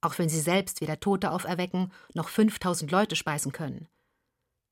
auch 0.02 0.20
wenn 0.20 0.28
sie 0.28 0.42
selbst 0.42 0.82
weder 0.82 1.00
Tote 1.00 1.32
auferwecken 1.32 1.94
noch 2.14 2.28
5000 2.28 2.92
Leute 2.92 3.16
speisen 3.16 3.54
können. 3.54 3.88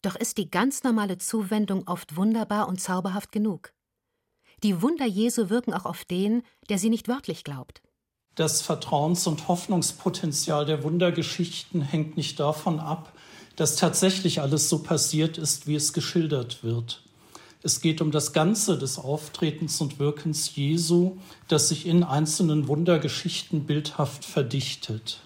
Doch 0.01 0.17
ist 0.17 0.38
die 0.38 0.51
ganz 0.51 0.84
normale 0.84 1.17
Zuwendung 1.17 1.88
oft 1.88 2.17
wunderbar 2.17 2.67
und 2.67 2.81
zauberhaft 2.81 3.31
genug. 3.31 3.72
Die 4.62 4.81
Wunder 4.81 5.05
Jesu 5.05 5.50
wirken 5.50 5.74
auch 5.74 5.86
auf 5.86 6.03
den, 6.03 6.43
der 6.69 6.79
sie 6.79 6.89
nicht 6.89 7.07
wörtlich 7.07 7.46
glaubt. 7.46 7.81
Das 8.36 8.62
Vertrauens- 8.62 9.25
und 9.25 9.48
Hoffnungspotenzial 9.48 10.65
der 10.65 10.84
Wundergeschichten 10.84 11.81
hängt 11.81 12.17
nicht 12.17 12.39
davon 12.39 12.79
ab, 12.79 13.13
dass 13.58 13.76
tatsächlich 13.76 14.40
alles 14.40 14.70
so 14.70 14.80
passiert 14.80 15.38
ist, 15.38 15.68
wie 15.68 15.76
es 15.76 15.92
geschildert 15.92 16.64
wird. 16.64 17.04
Es 17.64 17.82
geht 17.82 18.02
um 18.02 18.12
das 18.12 18.32
Ganze 18.32 18.78
des 18.78 18.98
Auftretens 19.00 19.82
und 19.82 20.00
Wirkens 20.00 20.56
Jesu, 20.56 21.18
das 21.50 21.68
sich 21.68 21.86
in 21.86 22.04
einzelnen 22.04 22.68
Wundergeschichten 22.68 23.66
bildhaft 23.66 24.24
verdichtet. 24.24 25.22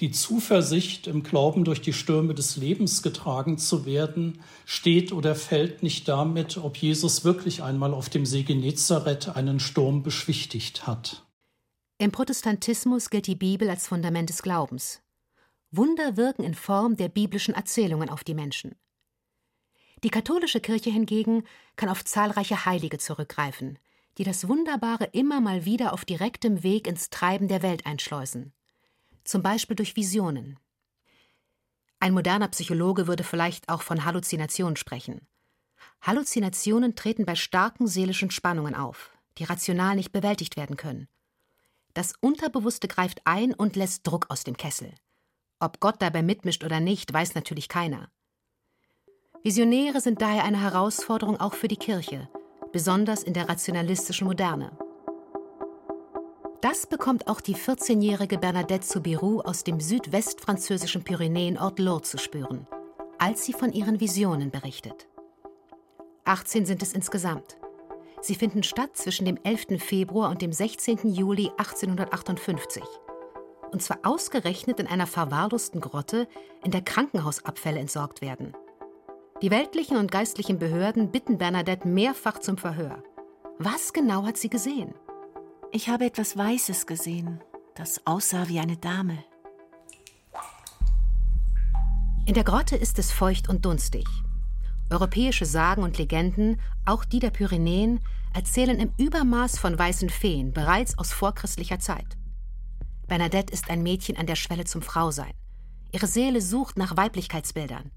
Die 0.00 0.10
Zuversicht, 0.10 1.06
im 1.06 1.22
Glauben 1.22 1.64
durch 1.64 1.80
die 1.80 1.92
Stürme 1.92 2.34
des 2.34 2.56
Lebens 2.56 3.02
getragen 3.02 3.58
zu 3.58 3.86
werden, 3.86 4.40
steht 4.64 5.12
oder 5.12 5.36
fällt 5.36 5.84
nicht 5.84 6.08
damit, 6.08 6.56
ob 6.56 6.78
Jesus 6.78 7.24
wirklich 7.24 7.62
einmal 7.62 7.94
auf 7.94 8.08
dem 8.08 8.26
See 8.26 8.42
Genezareth 8.42 9.36
einen 9.36 9.60
Sturm 9.60 10.02
beschwichtigt 10.02 10.86
hat. 10.86 11.22
Im 11.98 12.10
Protestantismus 12.10 13.08
gilt 13.08 13.28
die 13.28 13.36
Bibel 13.36 13.70
als 13.70 13.86
Fundament 13.86 14.30
des 14.30 14.42
Glaubens. 14.42 15.03
Wunder 15.76 16.16
wirken 16.16 16.44
in 16.44 16.54
Form 16.54 16.96
der 16.96 17.08
biblischen 17.08 17.54
Erzählungen 17.54 18.08
auf 18.08 18.24
die 18.24 18.34
Menschen. 18.34 18.74
Die 20.02 20.10
katholische 20.10 20.60
Kirche 20.60 20.90
hingegen 20.90 21.44
kann 21.76 21.88
auf 21.88 22.04
zahlreiche 22.04 22.66
Heilige 22.66 22.98
zurückgreifen, 22.98 23.78
die 24.18 24.24
das 24.24 24.48
Wunderbare 24.48 25.04
immer 25.12 25.40
mal 25.40 25.64
wieder 25.64 25.92
auf 25.92 26.04
direktem 26.04 26.62
Weg 26.62 26.86
ins 26.86 27.10
Treiben 27.10 27.48
der 27.48 27.62
Welt 27.62 27.86
einschleusen 27.86 28.52
zum 29.24 29.42
Beispiel 29.42 29.76
durch 29.76 29.96
Visionen. 29.96 30.58
Ein 31.98 32.12
moderner 32.12 32.48
Psychologe 32.48 33.06
würde 33.06 33.24
vielleicht 33.24 33.68
auch 33.68 33.82
von 33.82 34.04
Halluzinationen 34.04 34.76
sprechen. 34.76 35.26
Halluzinationen 36.02 36.94
treten 36.94 37.24
bei 37.24 37.34
starken 37.34 37.86
seelischen 37.86 38.30
Spannungen 38.30 38.74
auf, 38.74 39.10
die 39.38 39.44
rational 39.44 39.96
nicht 39.96 40.12
bewältigt 40.12 40.56
werden 40.56 40.76
können. 40.76 41.08
Das 41.94 42.12
Unterbewusste 42.20 42.88
greift 42.88 43.22
ein 43.24 43.54
und 43.54 43.76
lässt 43.76 44.06
Druck 44.06 44.26
aus 44.28 44.44
dem 44.44 44.56
Kessel. 44.56 44.92
Ob 45.64 45.80
Gott 45.80 45.94
dabei 46.00 46.22
mitmischt 46.22 46.62
oder 46.62 46.78
nicht, 46.78 47.10
weiß 47.10 47.34
natürlich 47.34 47.70
keiner. 47.70 48.10
Visionäre 49.42 50.02
sind 50.02 50.20
daher 50.20 50.44
eine 50.44 50.60
Herausforderung 50.60 51.40
auch 51.40 51.54
für 51.54 51.68
die 51.68 51.78
Kirche, 51.78 52.28
besonders 52.70 53.22
in 53.22 53.32
der 53.32 53.48
rationalistischen 53.48 54.26
Moderne. 54.26 54.76
Das 56.60 56.86
bekommt 56.86 57.28
auch 57.28 57.40
die 57.40 57.56
14-jährige 57.56 58.36
Bernadette 58.36 58.86
Soubirou 58.86 59.40
aus 59.40 59.64
dem 59.64 59.80
südwestfranzösischen 59.80 61.02
Pyrenäenort 61.02 61.78
Lourdes 61.78 62.10
zu 62.10 62.18
spüren, 62.18 62.66
als 63.18 63.46
sie 63.46 63.54
von 63.54 63.72
ihren 63.72 64.00
Visionen 64.00 64.50
berichtet. 64.50 65.08
18 66.26 66.66
sind 66.66 66.82
es 66.82 66.92
insgesamt. 66.92 67.56
Sie 68.20 68.34
finden 68.34 68.64
statt 68.64 68.98
zwischen 68.98 69.24
dem 69.24 69.38
11. 69.42 69.82
Februar 69.82 70.28
und 70.28 70.42
dem 70.42 70.52
16. 70.52 71.08
Juli 71.08 71.50
1858. 71.56 72.82
Und 73.74 73.82
zwar 73.82 73.98
ausgerechnet 74.04 74.78
in 74.78 74.86
einer 74.86 75.08
verwahrlosten 75.08 75.80
Grotte, 75.80 76.28
in 76.62 76.70
der 76.70 76.82
Krankenhausabfälle 76.82 77.80
entsorgt 77.80 78.20
werden. 78.22 78.54
Die 79.42 79.50
weltlichen 79.50 79.96
und 79.96 80.12
geistlichen 80.12 80.60
Behörden 80.60 81.10
bitten 81.10 81.38
Bernadette 81.38 81.88
mehrfach 81.88 82.38
zum 82.38 82.56
Verhör. 82.56 83.02
Was 83.58 83.92
genau 83.92 84.24
hat 84.26 84.36
sie 84.36 84.48
gesehen? 84.48 84.94
Ich 85.72 85.88
habe 85.88 86.04
etwas 86.04 86.36
Weißes 86.36 86.86
gesehen, 86.86 87.42
das 87.74 88.00
aussah 88.06 88.46
wie 88.46 88.60
eine 88.60 88.76
Dame. 88.76 89.18
In 92.26 92.34
der 92.34 92.44
Grotte 92.44 92.76
ist 92.76 93.00
es 93.00 93.10
feucht 93.10 93.48
und 93.48 93.64
dunstig. 93.64 94.06
Europäische 94.88 95.46
Sagen 95.46 95.82
und 95.82 95.98
Legenden, 95.98 96.60
auch 96.84 97.04
die 97.04 97.18
der 97.18 97.30
Pyrenäen, 97.30 97.98
erzählen 98.34 98.78
im 98.78 98.92
Übermaß 98.98 99.58
von 99.58 99.76
weißen 99.76 100.10
Feen, 100.10 100.52
bereits 100.52 100.96
aus 100.96 101.12
vorchristlicher 101.12 101.80
Zeit. 101.80 102.16
Bernadette 103.06 103.52
ist 103.52 103.70
ein 103.70 103.82
Mädchen 103.82 104.16
an 104.16 104.26
der 104.26 104.36
Schwelle 104.36 104.64
zum 104.64 104.82
Frausein. 104.82 105.32
Ihre 105.92 106.06
Seele 106.06 106.40
sucht 106.40 106.76
nach 106.76 106.96
Weiblichkeitsbildern. 106.96 107.90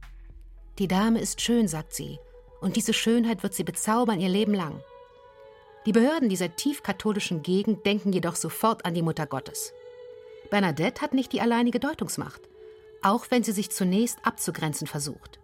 Die 0.80 0.88
Dame 0.88 1.20
ist 1.20 1.42
schön, 1.42 1.68
sagt 1.68 1.94
sie, 1.94 2.20
und 2.62 2.76
diese 2.76 2.94
Schönheit 2.94 3.44
wird 3.44 3.54
sie 3.54 3.64
bezaubern 3.64 4.20
ihr 4.20 4.30
Leben 4.30 4.54
lang. 4.54 4.82
Die 5.86 5.94
Behörden 5.94 6.28
dieser 6.28 6.56
tiefkatholischen 6.56 7.44
Gegend 7.44 7.86
denken 7.86 8.12
jedoch 8.12 8.36
sofort 8.36 8.86
an 8.86 8.94
die 8.94 9.02
Mutter 9.02 9.26
Gottes. 9.26 9.74
Bernadette 10.50 11.02
hat 11.02 11.14
nicht 11.14 11.32
die 11.32 11.40
alleinige 11.40 11.80
Deutungsmacht, 11.80 12.42
auch 13.02 13.26
wenn 13.30 13.44
sie 13.44 13.54
sich 13.54 13.72
zunächst 13.72 14.20
abzugrenzen 14.24 14.86
versucht. 14.86 15.40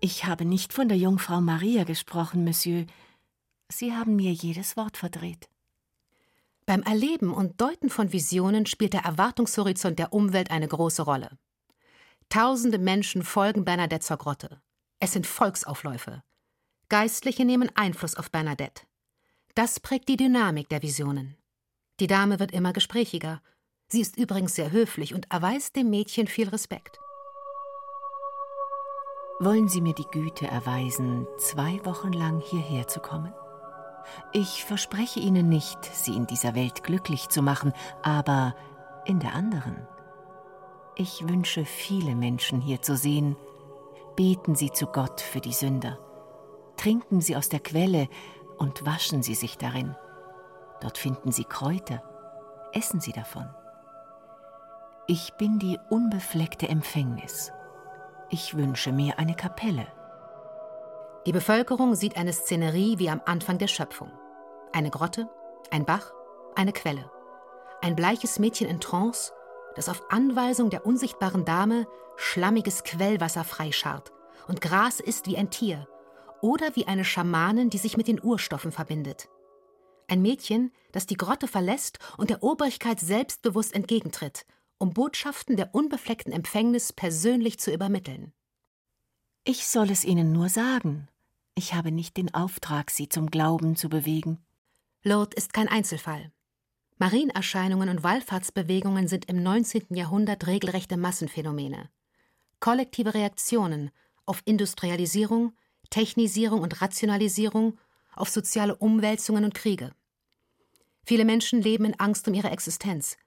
Ich 0.00 0.24
habe 0.24 0.46
nicht 0.46 0.72
von 0.72 0.88
der 0.88 0.96
Jungfrau 0.96 1.42
Maria 1.42 1.84
gesprochen, 1.84 2.42
Monsieur. 2.42 2.86
Sie 3.70 3.92
haben 3.92 4.16
mir 4.16 4.32
jedes 4.32 4.78
Wort 4.78 4.96
verdreht. 4.96 5.49
Beim 6.70 6.84
Erleben 6.84 7.34
und 7.34 7.60
Deuten 7.60 7.90
von 7.90 8.12
Visionen 8.12 8.64
spielt 8.64 8.92
der 8.92 9.00
Erwartungshorizont 9.00 9.98
der 9.98 10.12
Umwelt 10.12 10.52
eine 10.52 10.68
große 10.68 11.02
Rolle. 11.02 11.36
Tausende 12.28 12.78
Menschen 12.78 13.24
folgen 13.24 13.64
Bernadette 13.64 14.06
zur 14.06 14.18
Grotte. 14.18 14.62
Es 15.00 15.12
sind 15.12 15.26
Volksaufläufe. 15.26 16.22
Geistliche 16.88 17.44
nehmen 17.44 17.72
Einfluss 17.74 18.14
auf 18.14 18.30
Bernadette. 18.30 18.84
Das 19.56 19.80
prägt 19.80 20.08
die 20.08 20.16
Dynamik 20.16 20.68
der 20.68 20.80
Visionen. 20.80 21.36
Die 21.98 22.06
Dame 22.06 22.38
wird 22.38 22.52
immer 22.52 22.72
gesprächiger. 22.72 23.42
Sie 23.88 24.00
ist 24.00 24.16
übrigens 24.16 24.54
sehr 24.54 24.70
höflich 24.70 25.12
und 25.12 25.28
erweist 25.28 25.74
dem 25.74 25.90
Mädchen 25.90 26.28
viel 26.28 26.50
Respekt. 26.50 27.00
Wollen 29.40 29.66
Sie 29.66 29.80
mir 29.80 29.94
die 29.94 30.06
Güte 30.12 30.46
erweisen, 30.46 31.26
zwei 31.36 31.84
Wochen 31.84 32.12
lang 32.12 32.38
hierher 32.38 32.86
zu 32.86 33.00
kommen? 33.00 33.34
Ich 34.32 34.64
verspreche 34.64 35.20
Ihnen 35.20 35.48
nicht, 35.48 35.84
Sie 35.84 36.14
in 36.14 36.26
dieser 36.26 36.54
Welt 36.54 36.82
glücklich 36.82 37.28
zu 37.28 37.42
machen, 37.42 37.72
aber 38.02 38.54
in 39.04 39.20
der 39.20 39.34
anderen. 39.34 39.86
Ich 40.96 41.26
wünsche 41.28 41.64
viele 41.64 42.14
Menschen 42.14 42.60
hier 42.60 42.82
zu 42.82 42.96
sehen. 42.96 43.36
Beten 44.16 44.54
Sie 44.54 44.70
zu 44.70 44.86
Gott 44.86 45.20
für 45.20 45.40
die 45.40 45.52
Sünder. 45.52 45.98
Trinken 46.76 47.20
Sie 47.20 47.36
aus 47.36 47.48
der 47.48 47.60
Quelle 47.60 48.08
und 48.58 48.84
waschen 48.84 49.22
Sie 49.22 49.34
sich 49.34 49.56
darin. 49.56 49.96
Dort 50.80 50.98
finden 50.98 51.32
Sie 51.32 51.44
Kräuter. 51.44 52.02
Essen 52.72 53.00
Sie 53.00 53.12
davon. 53.12 53.48
Ich 55.06 55.32
bin 55.38 55.58
die 55.58 55.78
unbefleckte 55.88 56.68
Empfängnis. 56.68 57.52
Ich 58.28 58.54
wünsche 58.54 58.92
mir 58.92 59.18
eine 59.18 59.34
Kapelle. 59.34 59.86
Die 61.26 61.32
Bevölkerung 61.32 61.94
sieht 61.94 62.16
eine 62.16 62.32
Szenerie 62.32 62.98
wie 62.98 63.10
am 63.10 63.20
Anfang 63.26 63.58
der 63.58 63.66
Schöpfung. 63.66 64.10
Eine 64.72 64.90
Grotte, 64.90 65.28
ein 65.70 65.84
Bach, 65.84 66.12
eine 66.54 66.72
Quelle. 66.72 67.10
Ein 67.82 67.94
bleiches 67.94 68.38
Mädchen 68.38 68.68
in 68.68 68.80
Trance, 68.80 69.32
das 69.74 69.90
auf 69.90 70.02
Anweisung 70.10 70.70
der 70.70 70.86
unsichtbaren 70.86 71.44
Dame 71.44 71.86
schlammiges 72.16 72.84
Quellwasser 72.84 73.44
freischarrt 73.44 74.12
und 74.48 74.62
Gras 74.62 74.98
isst 75.00 75.26
wie 75.26 75.36
ein 75.36 75.50
Tier 75.50 75.86
oder 76.40 76.74
wie 76.74 76.86
eine 76.86 77.04
Schamanin, 77.04 77.68
die 77.68 77.78
sich 77.78 77.98
mit 77.98 78.08
den 78.08 78.22
Urstoffen 78.22 78.72
verbindet. 78.72 79.28
Ein 80.08 80.22
Mädchen, 80.22 80.72
das 80.92 81.06
die 81.06 81.16
Grotte 81.16 81.48
verlässt 81.48 81.98
und 82.16 82.30
der 82.30 82.42
Obrigkeit 82.42 82.98
selbstbewusst 82.98 83.74
entgegentritt, 83.74 84.46
um 84.78 84.94
Botschaften 84.94 85.56
der 85.56 85.74
unbefleckten 85.74 86.32
Empfängnis 86.32 86.94
persönlich 86.94 87.60
zu 87.60 87.70
übermitteln. 87.70 88.32
Ich 89.44 89.66
soll 89.66 89.90
es 89.90 90.04
Ihnen 90.04 90.32
nur 90.32 90.48
sagen. 90.48 91.08
Ich 91.62 91.74
habe 91.74 91.92
nicht 91.92 92.16
den 92.16 92.32
Auftrag, 92.32 92.90
Sie 92.90 93.10
zum 93.10 93.30
Glauben 93.30 93.76
zu 93.76 93.90
bewegen. 93.90 94.38
Lourdes 95.02 95.36
ist 95.36 95.52
kein 95.52 95.68
Einzelfall. 95.68 96.32
Marienerscheinungen 96.96 97.90
und 97.90 98.02
Wallfahrtsbewegungen 98.02 99.08
sind 99.08 99.26
im 99.26 99.42
19. 99.42 99.94
Jahrhundert 99.94 100.46
regelrechte 100.46 100.96
Massenphänomene. 100.96 101.90
Kollektive 102.60 103.12
Reaktionen 103.12 103.90
auf 104.24 104.40
Industrialisierung, 104.46 105.52
Technisierung 105.90 106.62
und 106.62 106.80
Rationalisierung, 106.80 107.78
auf 108.14 108.30
soziale 108.30 108.74
Umwälzungen 108.74 109.44
und 109.44 109.54
Kriege. 109.54 109.90
Viele 111.04 111.26
Menschen 111.26 111.60
leben 111.60 111.84
in 111.84 112.00
Angst 112.00 112.26
um 112.26 112.32
ihre 112.32 112.48
Existenz. 112.48 113.18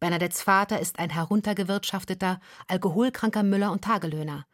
Bernadettes 0.00 0.42
Vater 0.42 0.80
ist 0.80 0.98
ein 0.98 1.10
heruntergewirtschafteter, 1.10 2.40
alkoholkranker 2.66 3.44
Müller 3.44 3.70
und 3.70 3.84
Tagelöhner. 3.84 4.46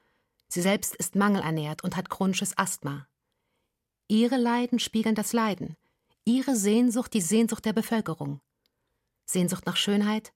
Sie 0.49 0.61
selbst 0.61 0.95
ist 0.95 1.17
mangelernährt 1.17 1.83
und 1.83 1.97
hat 1.97 2.11
chronisches 2.11 2.59
Asthma. 2.59 3.07
Ihre 4.09 4.37
Leiden 4.37 4.79
spiegeln 4.79 5.15
das 5.15 5.33
Leiden, 5.33 5.77
ihre 6.27 6.57
Sehnsucht 6.57 7.15
die 7.15 7.23
Sehnsucht 7.23 7.65
der 7.65 7.73
Bevölkerung. 7.73 8.41
Sehnsucht 9.25 9.65
nach 9.65 9.77
Schönheit, 9.77 10.33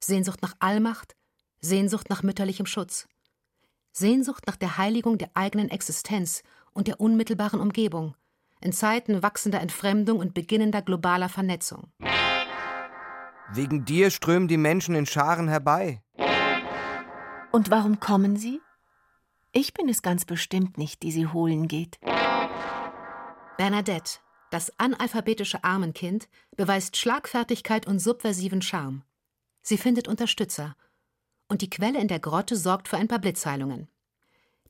Sehnsucht 0.00 0.40
nach 0.40 0.54
Allmacht, 0.58 1.16
Sehnsucht 1.60 2.08
nach 2.08 2.22
mütterlichem 2.22 2.64
Schutz. 2.64 3.06
Sehnsucht 3.92 4.46
nach 4.46 4.56
der 4.56 4.78
Heiligung 4.78 5.18
der 5.18 5.30
eigenen 5.34 5.68
Existenz 5.68 6.42
und 6.72 6.86
der 6.86 6.98
unmittelbaren 6.98 7.60
Umgebung, 7.60 8.14
in 8.62 8.72
Zeiten 8.72 9.22
wachsender 9.22 9.60
Entfremdung 9.60 10.18
und 10.18 10.32
beginnender 10.32 10.80
globaler 10.80 11.28
Vernetzung. 11.28 11.92
Wegen 13.52 13.84
dir 13.84 14.10
strömen 14.10 14.48
die 14.48 14.56
Menschen 14.56 14.94
in 14.94 15.04
Scharen 15.04 15.48
herbei. 15.48 16.02
Und 17.52 17.70
warum 17.70 18.00
kommen 18.00 18.36
sie? 18.36 18.60
Ich 19.52 19.74
bin 19.74 19.90
es 19.90 20.00
ganz 20.00 20.24
bestimmt 20.24 20.78
nicht, 20.78 21.02
die 21.02 21.12
sie 21.12 21.26
holen 21.26 21.68
geht. 21.68 21.98
Bernadette, 23.60 24.20
das 24.50 24.72
analphabetische 24.78 25.62
Armenkind, 25.64 26.30
beweist 26.56 26.96
Schlagfertigkeit 26.96 27.86
und 27.86 27.98
subversiven 27.98 28.62
Charme. 28.62 29.02
Sie 29.60 29.76
findet 29.76 30.08
Unterstützer. 30.08 30.74
Und 31.46 31.60
die 31.60 31.68
Quelle 31.68 32.00
in 32.00 32.08
der 32.08 32.20
Grotte 32.20 32.56
sorgt 32.56 32.88
für 32.88 32.96
ein 32.96 33.06
paar 33.06 33.18
Blitzheilungen. 33.18 33.86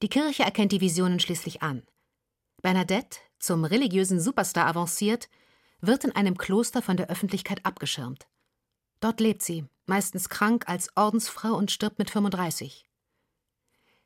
Die 0.03 0.09
Kirche 0.09 0.43
erkennt 0.43 0.73
die 0.73 0.81
Visionen 0.81 1.21
schließlich 1.21 1.63
an. 1.63 1.85
Bernadette, 2.63 3.21
zum 3.39 3.65
religiösen 3.65 4.21
Superstar 4.21 4.67
avanciert, 4.67 5.29
wird 5.81 6.03
in 6.03 6.17
einem 6.17 6.37
Kloster 6.37 6.83
von 6.83 6.97
der 6.97 7.11
Öffentlichkeit 7.11 7.65
abgeschirmt. 7.65 8.27
Dort 8.99 9.21
lebt 9.21 9.43
sie, 9.43 9.67
meistens 9.87 10.29
krank 10.29 10.69
als 10.69 10.89
Ordensfrau 10.97 11.55
und 11.55 11.71
stirbt 11.71 12.01
mit 12.01 12.11
35. 12.11 12.85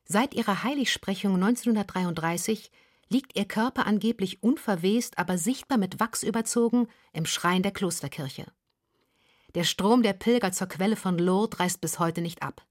Seit 0.04 0.34
ihrer 0.34 0.62
Heiligsprechung 0.62 1.36
1933 1.36 2.70
liegt 3.08 3.36
ihr 3.36 3.44
Körper 3.44 3.86
angeblich 3.86 4.42
unverwest, 4.42 5.18
aber 5.18 5.38
sichtbar 5.38 5.78
mit 5.78 6.00
Wachs 6.00 6.22
überzogen 6.22 6.88
im 7.12 7.26
Schrein 7.26 7.62
der 7.62 7.72
Klosterkirche. 7.72 8.46
Der 9.54 9.64
Strom 9.64 10.02
der 10.02 10.14
Pilger 10.14 10.52
zur 10.52 10.66
Quelle 10.66 10.96
von 10.96 11.18
Lourdes 11.18 11.60
reißt 11.60 11.80
bis 11.80 11.98
heute 11.98 12.20
nicht 12.20 12.42
ab. 12.42 12.66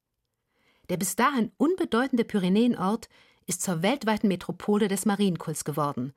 Der 0.90 0.98
bis 0.98 1.16
dahin 1.16 1.52
unbedeutende 1.58 2.26
Pyrenäenort 2.26 3.08
ist 3.46 3.62
zur 3.62 3.82
weltweiten 3.82 4.28
Metropole 4.28 4.88
des 4.88 5.06
Marienkults 5.06 5.64
geworden, 5.64 6.14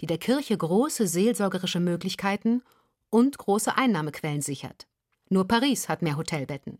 die 0.00 0.06
der 0.06 0.18
Kirche 0.18 0.56
große 0.56 1.06
seelsorgerische 1.06 1.80
Möglichkeiten 1.80 2.62
und 3.10 3.36
große 3.36 3.76
Einnahmequellen 3.76 4.42
sichert. 4.42 4.86
Nur 5.28 5.46
Paris 5.46 5.88
hat 5.88 6.02
mehr 6.02 6.16
Hotelbetten. 6.16 6.78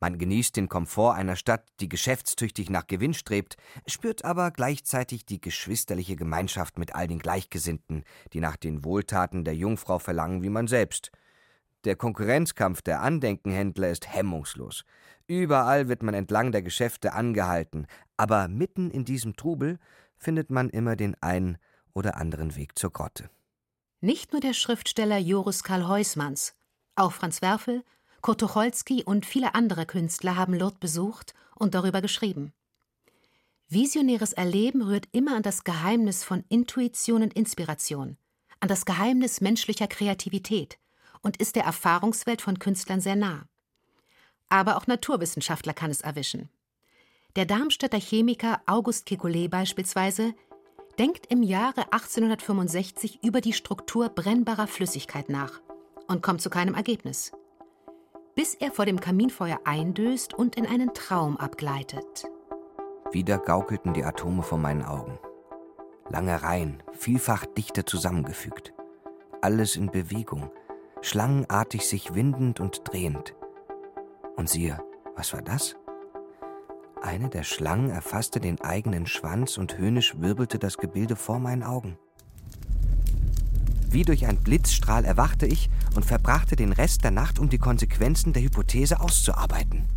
Man 0.00 0.18
genießt 0.18 0.56
den 0.56 0.68
Komfort 0.68 1.14
einer 1.14 1.36
Stadt, 1.36 1.66
die 1.80 1.88
geschäftstüchtig 1.88 2.68
nach 2.68 2.86
Gewinn 2.86 3.14
strebt, 3.14 3.56
spürt 3.86 4.24
aber 4.24 4.50
gleichzeitig 4.50 5.24
die 5.24 5.40
geschwisterliche 5.40 6.16
Gemeinschaft 6.16 6.78
mit 6.78 6.94
all 6.94 7.08
den 7.08 7.18
Gleichgesinnten, 7.18 8.04
die 8.32 8.40
nach 8.40 8.56
den 8.56 8.84
Wohltaten 8.84 9.44
der 9.44 9.54
Jungfrau 9.54 9.98
verlangen 9.98 10.42
wie 10.42 10.50
man 10.50 10.66
selbst. 10.66 11.10
Der 11.84 11.96
Konkurrenzkampf 11.96 12.82
der 12.82 13.02
Andenkenhändler 13.02 13.90
ist 13.90 14.12
hemmungslos. 14.12 14.84
Überall 15.26 15.88
wird 15.88 16.02
man 16.02 16.14
entlang 16.14 16.52
der 16.52 16.62
Geschäfte 16.62 17.12
angehalten, 17.12 17.86
aber 18.16 18.48
mitten 18.48 18.90
in 18.90 19.04
diesem 19.04 19.36
Trubel 19.36 19.78
findet 20.16 20.50
man 20.50 20.70
immer 20.70 20.96
den 20.96 21.14
einen 21.22 21.58
oder 21.92 22.16
anderen 22.16 22.56
Weg 22.56 22.78
zur 22.78 22.92
Grotte. 22.92 23.30
Nicht 24.00 24.32
nur 24.32 24.40
der 24.40 24.52
Schriftsteller 24.52 25.18
Joris 25.18 25.62
Karl 25.62 25.88
Heusmanns, 25.88 26.54
auch 26.94 27.12
Franz 27.12 27.40
Werfel, 27.40 27.84
Kurt 28.24 28.40
Tucholsky 28.40 29.04
und 29.04 29.26
viele 29.26 29.54
andere 29.54 29.84
Künstler 29.84 30.34
haben 30.34 30.54
Lourdes 30.54 30.78
besucht 30.78 31.34
und 31.56 31.74
darüber 31.74 32.00
geschrieben. 32.00 32.54
Visionäres 33.68 34.32
Erleben 34.32 34.80
rührt 34.80 35.08
immer 35.12 35.36
an 35.36 35.42
das 35.42 35.62
Geheimnis 35.62 36.24
von 36.24 36.42
Intuition 36.48 37.22
und 37.22 37.34
Inspiration, 37.34 38.16
an 38.60 38.68
das 38.68 38.86
Geheimnis 38.86 39.42
menschlicher 39.42 39.88
Kreativität 39.88 40.78
und 41.20 41.36
ist 41.36 41.54
der 41.54 41.64
Erfahrungswelt 41.64 42.40
von 42.40 42.58
Künstlern 42.58 43.02
sehr 43.02 43.14
nah. 43.14 43.44
Aber 44.48 44.78
auch 44.78 44.86
Naturwissenschaftler 44.86 45.74
kann 45.74 45.90
es 45.90 46.00
erwischen. 46.00 46.48
Der 47.36 47.44
Darmstädter 47.44 48.00
Chemiker 48.00 48.62
August 48.64 49.06
Kekulé 49.06 49.50
beispielsweise 49.50 50.32
denkt 50.98 51.26
im 51.26 51.42
Jahre 51.42 51.92
1865 51.92 53.22
über 53.22 53.42
die 53.42 53.52
Struktur 53.52 54.08
brennbarer 54.08 54.66
Flüssigkeit 54.66 55.28
nach 55.28 55.60
und 56.06 56.22
kommt 56.22 56.40
zu 56.40 56.48
keinem 56.48 56.72
Ergebnis. 56.72 57.30
Bis 58.34 58.54
er 58.54 58.72
vor 58.72 58.84
dem 58.84 58.98
Kaminfeuer 58.98 59.60
eindöst 59.64 60.34
und 60.34 60.56
in 60.56 60.66
einen 60.66 60.92
Traum 60.92 61.36
abgleitet. 61.36 62.26
Wieder 63.12 63.38
gaukelten 63.38 63.94
die 63.94 64.04
Atome 64.04 64.42
vor 64.42 64.58
meinen 64.58 64.82
Augen. 64.82 65.18
Lange 66.08 66.42
Reihen, 66.42 66.82
vielfach 66.92 67.46
dichter 67.46 67.86
zusammengefügt. 67.86 68.74
Alles 69.40 69.76
in 69.76 69.90
Bewegung, 69.90 70.50
schlangenartig 71.00 71.86
sich 71.86 72.14
windend 72.14 72.58
und 72.58 72.82
drehend. 72.90 73.36
Und 74.36 74.48
siehe, 74.48 74.82
was 75.14 75.32
war 75.32 75.42
das? 75.42 75.76
Eine 77.00 77.28
der 77.28 77.44
Schlangen 77.44 77.90
erfasste 77.90 78.40
den 78.40 78.60
eigenen 78.62 79.06
Schwanz 79.06 79.58
und 79.58 79.78
höhnisch 79.78 80.20
wirbelte 80.20 80.58
das 80.58 80.78
Gebilde 80.78 81.14
vor 81.14 81.38
meinen 81.38 81.62
Augen. 81.62 81.98
Wie 83.94 84.02
durch 84.02 84.26
einen 84.26 84.42
Blitzstrahl 84.42 85.04
erwachte 85.04 85.46
ich 85.46 85.70
und 85.94 86.04
verbrachte 86.04 86.56
den 86.56 86.72
Rest 86.72 87.04
der 87.04 87.12
Nacht, 87.12 87.38
um 87.38 87.48
die 87.48 87.58
Konsequenzen 87.58 88.32
der 88.32 88.42
Hypothese 88.42 88.98
auszuarbeiten. 89.00 89.88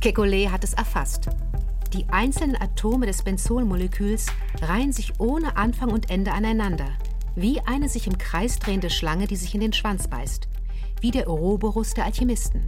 Kekulé 0.00 0.50
hat 0.50 0.62
es 0.62 0.74
erfasst. 0.74 1.30
Die 1.92 2.08
einzelnen 2.10 2.54
Atome 2.54 3.06
des 3.06 3.24
Benzolmoleküls 3.24 4.26
reihen 4.62 4.92
sich 4.92 5.18
ohne 5.18 5.56
Anfang 5.56 5.90
und 5.90 6.10
Ende 6.10 6.30
aneinander, 6.30 6.86
wie 7.34 7.60
eine 7.62 7.88
sich 7.88 8.06
im 8.06 8.18
Kreis 8.18 8.60
drehende 8.60 8.88
Schlange, 8.88 9.26
die 9.26 9.34
sich 9.34 9.52
in 9.52 9.62
den 9.62 9.72
Schwanz 9.72 10.06
beißt, 10.06 10.46
wie 11.00 11.10
der 11.10 11.28
Ouroboros 11.28 11.94
der 11.94 12.04
Alchemisten. 12.04 12.66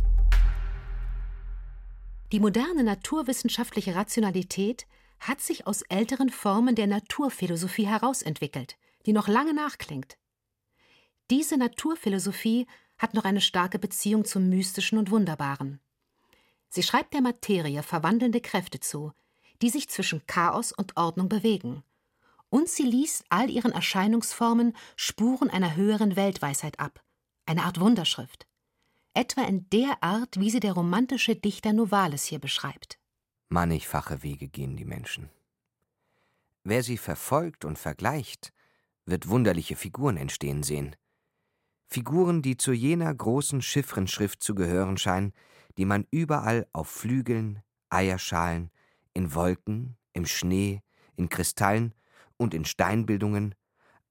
Die 2.33 2.41
moderne 2.41 2.83
naturwissenschaftliche 2.83 3.95
Rationalität 3.95 4.89
hat 5.21 5.41
sich 5.41 5.69
aus 5.69 5.83
älteren 5.83 6.31
Formen 6.31 6.75
der 6.75 6.89
Naturphilosophie 6.89 7.87
herausentwickelt 7.87 8.77
die 9.07 9.13
noch 9.13 9.29
lange 9.29 9.55
nachklingt. 9.55 10.17
Diese 11.31 11.57
Naturphilosophie 11.57 12.67
hat 12.99 13.15
noch 13.15 13.25
eine 13.25 13.41
starke 13.41 13.79
Beziehung 13.79 14.25
zum 14.25 14.49
Mystischen 14.49 14.99
und 14.99 15.11
Wunderbaren. 15.11 15.81
Sie 16.69 16.83
schreibt 16.83 17.15
der 17.15 17.21
Materie 17.21 17.83
verwandelnde 17.83 18.41
Kräfte 18.41 18.81
zu, 18.81 19.13
die 19.61 19.71
sich 19.71 19.89
zwischen 19.89 20.27
Chaos 20.27 20.73
und 20.73 20.97
Ordnung 20.97 21.29
bewegen. 21.29 21.83
Und 22.49 22.69
sie 22.69 22.85
liest 22.85 23.25
all 23.29 23.51
ihren 23.51 23.73
Erscheinungsformen 23.73 24.75
Spuren 24.97 25.51
einer 25.51 25.77
höheren 25.77 26.17
Weltweisheit 26.17 26.79
ab, 26.81 27.03
eine 27.47 27.65
Art 27.65 27.81
Wunderschrift. 27.81 28.47
Etwa 29.15 29.43
in 29.43 29.69
der 29.71 30.03
Art, 30.03 30.39
wie 30.41 30.51
sie 30.51 30.61
der 30.61 30.73
romantische 30.73 31.37
Dichter 31.37 31.73
Novalis 31.73 32.25
hier 32.25 32.39
beschreibt. 32.39 32.99
Mannigfache 33.49 34.23
Wege 34.23 34.49
gehen 34.49 34.77
die 34.77 34.85
Menschen. 34.85 35.29
Wer 36.65 36.83
sie 36.83 36.97
verfolgt 36.97 37.65
und 37.65 37.79
vergleicht, 37.79 38.53
wird 39.07 39.29
wunderliche 39.29 39.77
Figuren 39.77 40.17
entstehen 40.17 40.63
sehen. 40.63 40.97
Figuren, 41.89 42.41
die 42.43 42.57
zu 42.57 42.73
jener 42.73 43.15
großen 43.15 43.61
Chiffrenschrift 43.61 44.43
zu 44.43 44.55
gehören 44.55 44.97
scheinen, 44.97 45.33
die 45.77 45.85
man 45.85 46.07
überall 46.11 46.67
auf 46.73 46.89
Flügeln, 46.89 47.63
Eierschalen, 47.91 48.71
in 49.15 49.35
Wolken, 49.35 49.97
im 50.13 50.27
Schnee, 50.27 50.81
in 51.17 51.29
Kristallen 51.29 51.95
und 52.37 52.55
in 52.55 52.65
Steinbildungen, 52.65 53.55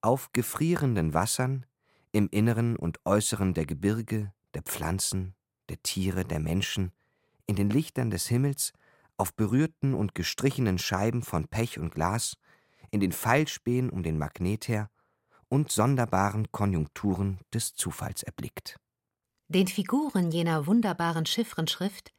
auf 0.00 0.32
gefrierenden 0.32 1.14
Wassern, 1.14 1.66
im 2.12 2.28
Inneren 2.30 2.76
und 2.76 3.00
Äußeren 3.04 3.54
der 3.54 3.66
Gebirge, 3.66 4.32
der 4.54 4.62
Pflanzen, 4.62 5.34
der 5.68 5.82
Tiere, 5.82 6.24
der 6.24 6.40
Menschen, 6.40 6.92
in 7.46 7.56
den 7.56 7.70
Lichtern 7.70 8.10
des 8.10 8.28
Himmels, 8.28 8.72
auf 9.16 9.34
berührten 9.34 9.94
und 9.94 10.14
gestrichenen 10.14 10.78
Scheiben 10.78 11.22
von 11.22 11.48
Pech 11.48 11.78
und 11.78 11.94
Glas, 11.94 12.36
in 12.92 13.00
den 13.00 13.10
Pfeilspähen 13.10 13.90
um 13.90 14.04
den 14.04 14.18
Magnet 14.18 14.68
her 14.68 14.88
und 15.48 15.72
sonderbaren 15.72 16.52
Konjunkturen 16.52 17.40
des 17.52 17.74
Zufalls 17.74 18.22
erblickt. 18.22 18.78
Den 19.48 19.66
Figuren 19.66 20.30
jener 20.30 20.66
wunderbaren 20.66 21.26
Chiffrenschrift 21.26 22.12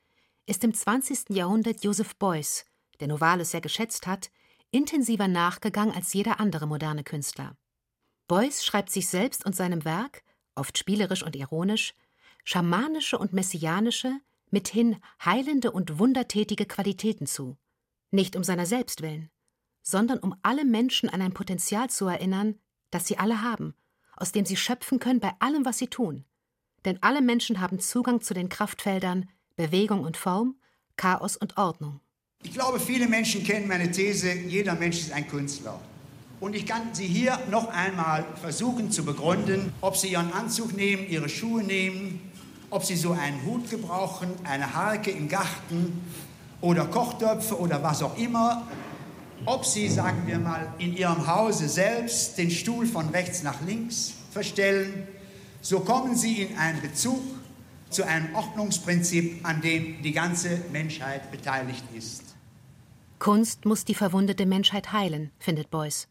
ist 0.46 0.64
im 0.64 0.74
20. 0.74 1.30
Jahrhundert 1.30 1.84
Joseph 1.84 2.16
Beuys, 2.18 2.66
der 3.00 3.08
Novalis 3.08 3.52
sehr 3.52 3.62
geschätzt 3.62 4.08
hat, 4.08 4.30
intensiver 4.72 5.28
nachgegangen 5.28 5.96
als 5.96 6.14
jeder 6.14 6.40
andere 6.40 6.68
moderne 6.68 7.04
Künstler. 7.04 7.56
Beuys 8.28 8.66
schreibt 8.66 8.90
sich 8.90 9.08
selbst 9.08 9.46
und 9.46 9.56
seinem 9.56 9.86
Werk, 9.86 10.24
oft 10.56 10.78
spielerisch 10.78 11.24
und 11.24 11.36
ironisch, 11.36 11.94
schamanische 12.44 13.18
und 13.18 13.34
messianische, 13.34 14.20
mithin 14.50 14.98
heilende 15.24 15.72
und 15.72 16.00
wundertätige 16.00 16.66
Qualitäten 16.66 17.26
zu, 17.26 17.58
nicht 18.12 18.36
um 18.36 18.44
seiner 18.44 18.66
selbst 18.66 19.02
willen, 19.02 19.30
sondern 19.84 20.18
um 20.20 20.36
alle 20.42 20.66
Menschen 20.66 21.10
an 21.10 21.22
ein 21.22 21.34
Potenzial 21.34 21.90
zu 21.90 22.08
erinnern, 22.08 22.56
das 22.90 23.08
sie 23.08 23.20
alle 23.20 23.42
haben, 23.42 23.76
aus 24.16 24.32
dem 24.32 24.46
sie 24.46 24.56
schöpfen 24.56 25.00
können 25.00 25.20
bei 25.20 25.34
allem, 25.40 25.66
was 25.66 25.78
sie 25.78 25.88
tun. 25.88 26.26
Denn 26.86 26.98
alle 27.02 27.22
Menschen 27.22 27.62
haben 27.62 27.80
Zugang 27.80 28.22
zu 28.22 28.34
den 28.34 28.50
Kraftfeldern 28.50 29.30
Bewegung 29.56 30.04
und 30.04 30.18
Form, 30.18 30.56
Chaos 30.98 31.38
und 31.38 31.58
Ordnung. 31.58 32.00
Ich 32.44 32.54
glaube, 32.54 32.80
viele 32.80 33.08
Menschen 33.08 33.44
kennen 33.44 33.68
meine 33.68 33.92
These, 33.92 34.34
jeder 34.34 34.74
Mensch 34.74 35.00
ist 35.00 35.12
ein 35.12 35.28
Künstler. 35.28 35.80
Und 36.40 36.56
ich 36.56 36.66
kann 36.66 36.94
sie 36.94 37.06
hier 37.06 37.40
noch 37.50 37.70
einmal 37.70 38.26
versuchen 38.42 38.92
zu 38.92 39.06
begründen, 39.06 39.72
ob 39.80 39.96
sie 39.96 40.10
ihren 40.10 40.34
Anzug 40.34 40.76
nehmen, 40.76 41.08
ihre 41.08 41.30
Schuhe 41.30 41.64
nehmen, 41.64 42.20
ob 42.74 42.84
Sie 42.84 42.96
so 42.96 43.12
einen 43.12 43.46
Hut 43.46 43.70
gebrauchen, 43.70 44.30
eine 44.44 44.74
Harke 44.74 45.12
im 45.12 45.30
Garten 45.30 46.02
oder 46.60 46.86
Kochtöpfe 46.86 47.60
oder 47.60 47.84
was 47.84 48.02
auch 48.02 48.18
immer, 48.18 48.68
ob 49.46 49.66
Sie, 49.66 49.90
sagen 49.90 50.24
wir 50.26 50.40
mal, 50.40 50.74
in 50.78 50.96
Ihrem 50.96 51.28
Hause 51.28 51.68
selbst 51.68 52.38
den 52.38 52.52
Stuhl 52.52 52.86
von 52.86 53.10
rechts 53.10 53.44
nach 53.44 53.62
links 53.62 54.14
verstellen, 54.32 55.08
so 55.62 55.82
kommen 55.82 56.16
Sie 56.16 56.44
in 56.44 56.58
einen 56.58 56.82
Bezug 56.82 57.22
zu 57.90 58.06
einem 58.06 58.34
Ordnungsprinzip, 58.36 59.46
an 59.46 59.62
dem 59.62 60.02
die 60.02 60.12
ganze 60.12 60.60
Menschheit 60.72 61.32
beteiligt 61.32 61.84
ist. 61.94 62.36
Kunst 63.20 63.66
muss 63.66 63.86
die 63.86 63.96
verwundete 63.96 64.46
Menschheit 64.46 64.92
heilen, 64.92 65.32
findet 65.40 65.70
Beuys. 65.70 66.08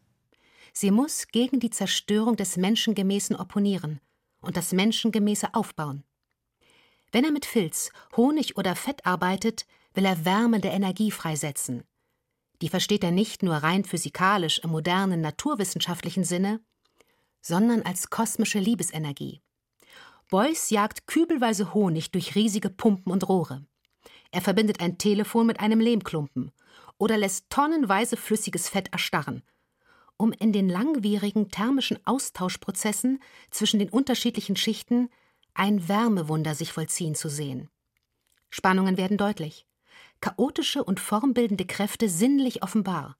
Sie 0.72 0.90
muss 0.90 1.28
gegen 1.28 1.60
die 1.60 1.70
Zerstörung 1.70 2.36
des 2.36 2.56
Menschengemäßen 2.56 3.36
opponieren 3.36 4.00
und 4.40 4.56
das 4.56 4.72
Menschengemäße 4.72 5.54
aufbauen. 5.54 6.04
Wenn 7.10 7.24
er 7.24 7.32
mit 7.32 7.44
Filz, 7.44 7.90
Honig 8.16 8.56
oder 8.56 8.74
Fett 8.74 9.04
arbeitet, 9.04 9.66
will 9.92 10.06
er 10.06 10.24
wärmende 10.24 10.68
Energie 10.68 11.10
freisetzen. 11.10 11.84
Die 12.62 12.68
versteht 12.68 13.02
er 13.02 13.10
nicht 13.10 13.42
nur 13.42 13.56
rein 13.56 13.84
physikalisch 13.84 14.60
im 14.60 14.70
modernen 14.70 15.20
naturwissenschaftlichen 15.20 16.22
Sinne, 16.22 16.60
sondern 17.40 17.82
als 17.82 18.08
kosmische 18.08 18.60
Liebesenergie. 18.60 19.42
Beuys 20.30 20.70
jagt 20.70 21.08
kübelweise 21.08 21.74
Honig 21.74 22.12
durch 22.12 22.36
riesige 22.36 22.70
Pumpen 22.70 23.12
und 23.12 23.28
Rohre. 23.28 23.66
Er 24.30 24.40
verbindet 24.40 24.80
ein 24.80 24.96
Telefon 24.96 25.46
mit 25.46 25.58
einem 25.58 25.80
Lehmklumpen 25.80 26.52
oder 26.98 27.18
lässt 27.18 27.50
tonnenweise 27.50 28.16
flüssiges 28.16 28.68
Fett 28.68 28.92
erstarren, 28.92 29.42
um 30.16 30.32
in 30.32 30.52
den 30.52 30.68
langwierigen 30.68 31.50
thermischen 31.50 31.98
Austauschprozessen 32.06 33.20
zwischen 33.50 33.80
den 33.80 33.90
unterschiedlichen 33.90 34.54
Schichten 34.54 35.10
ein 35.52 35.88
Wärmewunder 35.88 36.54
sich 36.54 36.72
vollziehen 36.72 37.16
zu 37.16 37.28
sehen. 37.28 37.68
Spannungen 38.50 38.96
werden 38.96 39.18
deutlich, 39.18 39.66
chaotische 40.22 40.82
und 40.82 41.00
formbildende 41.00 41.66
Kräfte 41.66 42.08
sinnlich 42.08 42.62
offenbar. 42.62 43.18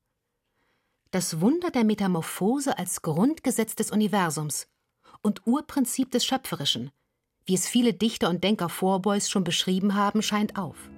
Das 1.11 1.43
Wunder 1.43 1.71
der 1.71 1.85
Metamorphose 1.85 2.79
als 2.79 3.03
Grundgesetz 3.03 3.75
des 3.75 3.91
Universums 3.91 4.67
und 5.21 5.47
Urprinzip 5.47 6.11
des 6.11 6.25
Schöpferischen, 6.25 6.91
wie 7.45 7.55
es 7.55 7.69
viele 7.69 7.93
Dichter 7.93 8.31
und 8.31 8.43
Denker 8.43 8.71
vor 8.71 9.03
Beuys 9.03 9.29
schon 9.29 9.45
beschrieben 9.45 9.95
haben, 9.95 10.23
scheint 10.23 10.57
auf. 10.57 10.91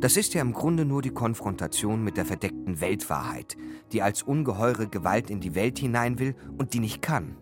Das 0.00 0.16
ist 0.16 0.32
ja 0.32 0.40
im 0.40 0.54
Grunde 0.54 0.86
nur 0.86 1.02
die 1.02 1.10
Konfrontation 1.10 2.02
mit 2.02 2.16
der 2.16 2.24
verdeckten 2.24 2.80
Weltwahrheit, 2.80 3.56
die 3.92 4.00
als 4.00 4.22
ungeheure 4.22 4.88
Gewalt 4.88 5.28
in 5.28 5.40
die 5.40 5.54
Welt 5.54 5.78
hinein 5.78 6.18
will 6.18 6.34
und 6.56 6.72
die 6.72 6.80
nicht 6.80 7.02
kann 7.02 7.36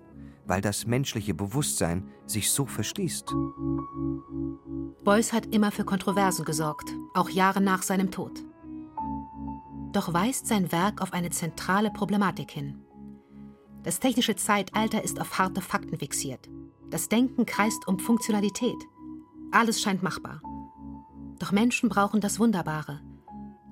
weil 0.46 0.60
das 0.60 0.86
menschliche 0.86 1.34
Bewusstsein 1.34 2.08
sich 2.26 2.50
so 2.50 2.66
verschließt. 2.66 3.34
Beuys 5.04 5.32
hat 5.32 5.54
immer 5.54 5.70
für 5.70 5.84
Kontroversen 5.84 6.44
gesorgt, 6.44 6.90
auch 7.14 7.28
Jahre 7.28 7.60
nach 7.60 7.82
seinem 7.82 8.10
Tod. 8.10 8.44
Doch 9.92 10.12
weist 10.12 10.46
sein 10.46 10.72
Werk 10.72 11.00
auf 11.00 11.12
eine 11.12 11.30
zentrale 11.30 11.90
Problematik 11.90 12.50
hin. 12.50 12.84
Das 13.82 14.00
technische 14.00 14.34
Zeitalter 14.34 15.04
ist 15.04 15.20
auf 15.20 15.38
harte 15.38 15.60
Fakten 15.60 15.98
fixiert. 15.98 16.48
Das 16.90 17.08
Denken 17.08 17.44
kreist 17.44 17.86
um 17.86 17.98
Funktionalität. 17.98 18.76
Alles 19.52 19.82
scheint 19.82 20.02
machbar. 20.02 20.40
Doch 21.38 21.52
Menschen 21.52 21.88
brauchen 21.88 22.20
das 22.20 22.38
Wunderbare. 22.38 23.02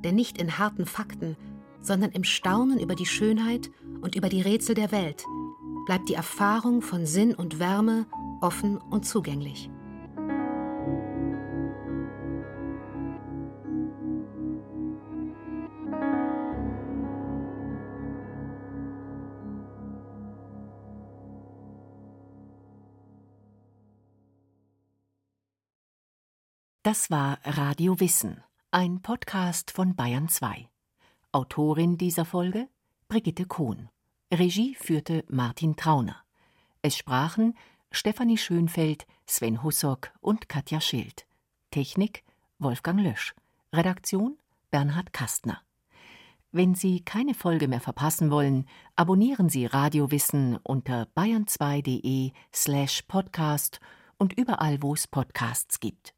Denn 0.04 0.14
nicht 0.14 0.38
in 0.38 0.58
harten 0.58 0.86
Fakten, 0.86 1.36
sondern 1.80 2.10
im 2.12 2.24
Staunen 2.24 2.78
über 2.78 2.94
die 2.94 3.06
Schönheit 3.06 3.70
und 4.00 4.14
über 4.14 4.28
die 4.28 4.42
Rätsel 4.42 4.74
der 4.74 4.92
Welt, 4.92 5.24
bleibt 5.84 6.08
die 6.08 6.14
Erfahrung 6.14 6.82
von 6.82 7.06
Sinn 7.06 7.34
und 7.34 7.58
Wärme 7.58 8.06
offen 8.40 8.78
und 8.78 9.06
zugänglich. 9.06 9.70
Das 26.84 27.12
war 27.12 27.38
Radio 27.44 28.00
Wissen, 28.00 28.42
ein 28.72 29.02
Podcast 29.02 29.70
von 29.70 29.94
Bayern 29.94 30.28
2. 30.28 30.68
Autorin 31.30 31.96
dieser 31.96 32.24
Folge 32.24 32.68
Brigitte 33.06 33.46
Kohn. 33.46 33.91
Regie 34.32 34.74
führte 34.76 35.26
Martin 35.28 35.76
Trauner. 35.76 36.16
Es 36.80 36.96
sprachen 36.96 37.54
Stefanie 37.90 38.38
Schönfeld, 38.38 39.06
Sven 39.26 39.62
Hussock 39.62 40.10
und 40.22 40.48
Katja 40.48 40.80
Schild. 40.80 41.26
Technik 41.70 42.24
Wolfgang 42.58 42.98
Lösch. 42.98 43.34
Redaktion 43.74 44.38
Bernhard 44.70 45.12
Kastner. 45.12 45.60
Wenn 46.50 46.74
Sie 46.74 47.00
keine 47.00 47.34
Folge 47.34 47.68
mehr 47.68 47.82
verpassen 47.82 48.30
wollen, 48.30 48.66
abonnieren 48.96 49.50
Sie 49.50 49.66
Radiowissen 49.66 50.56
unter 50.62 51.08
bayern2.de 51.14 52.32
slash 52.54 53.02
podcast 53.02 53.80
und 54.16 54.32
überall, 54.32 54.80
wo 54.80 54.94
es 54.94 55.06
Podcasts 55.06 55.78
gibt. 55.78 56.14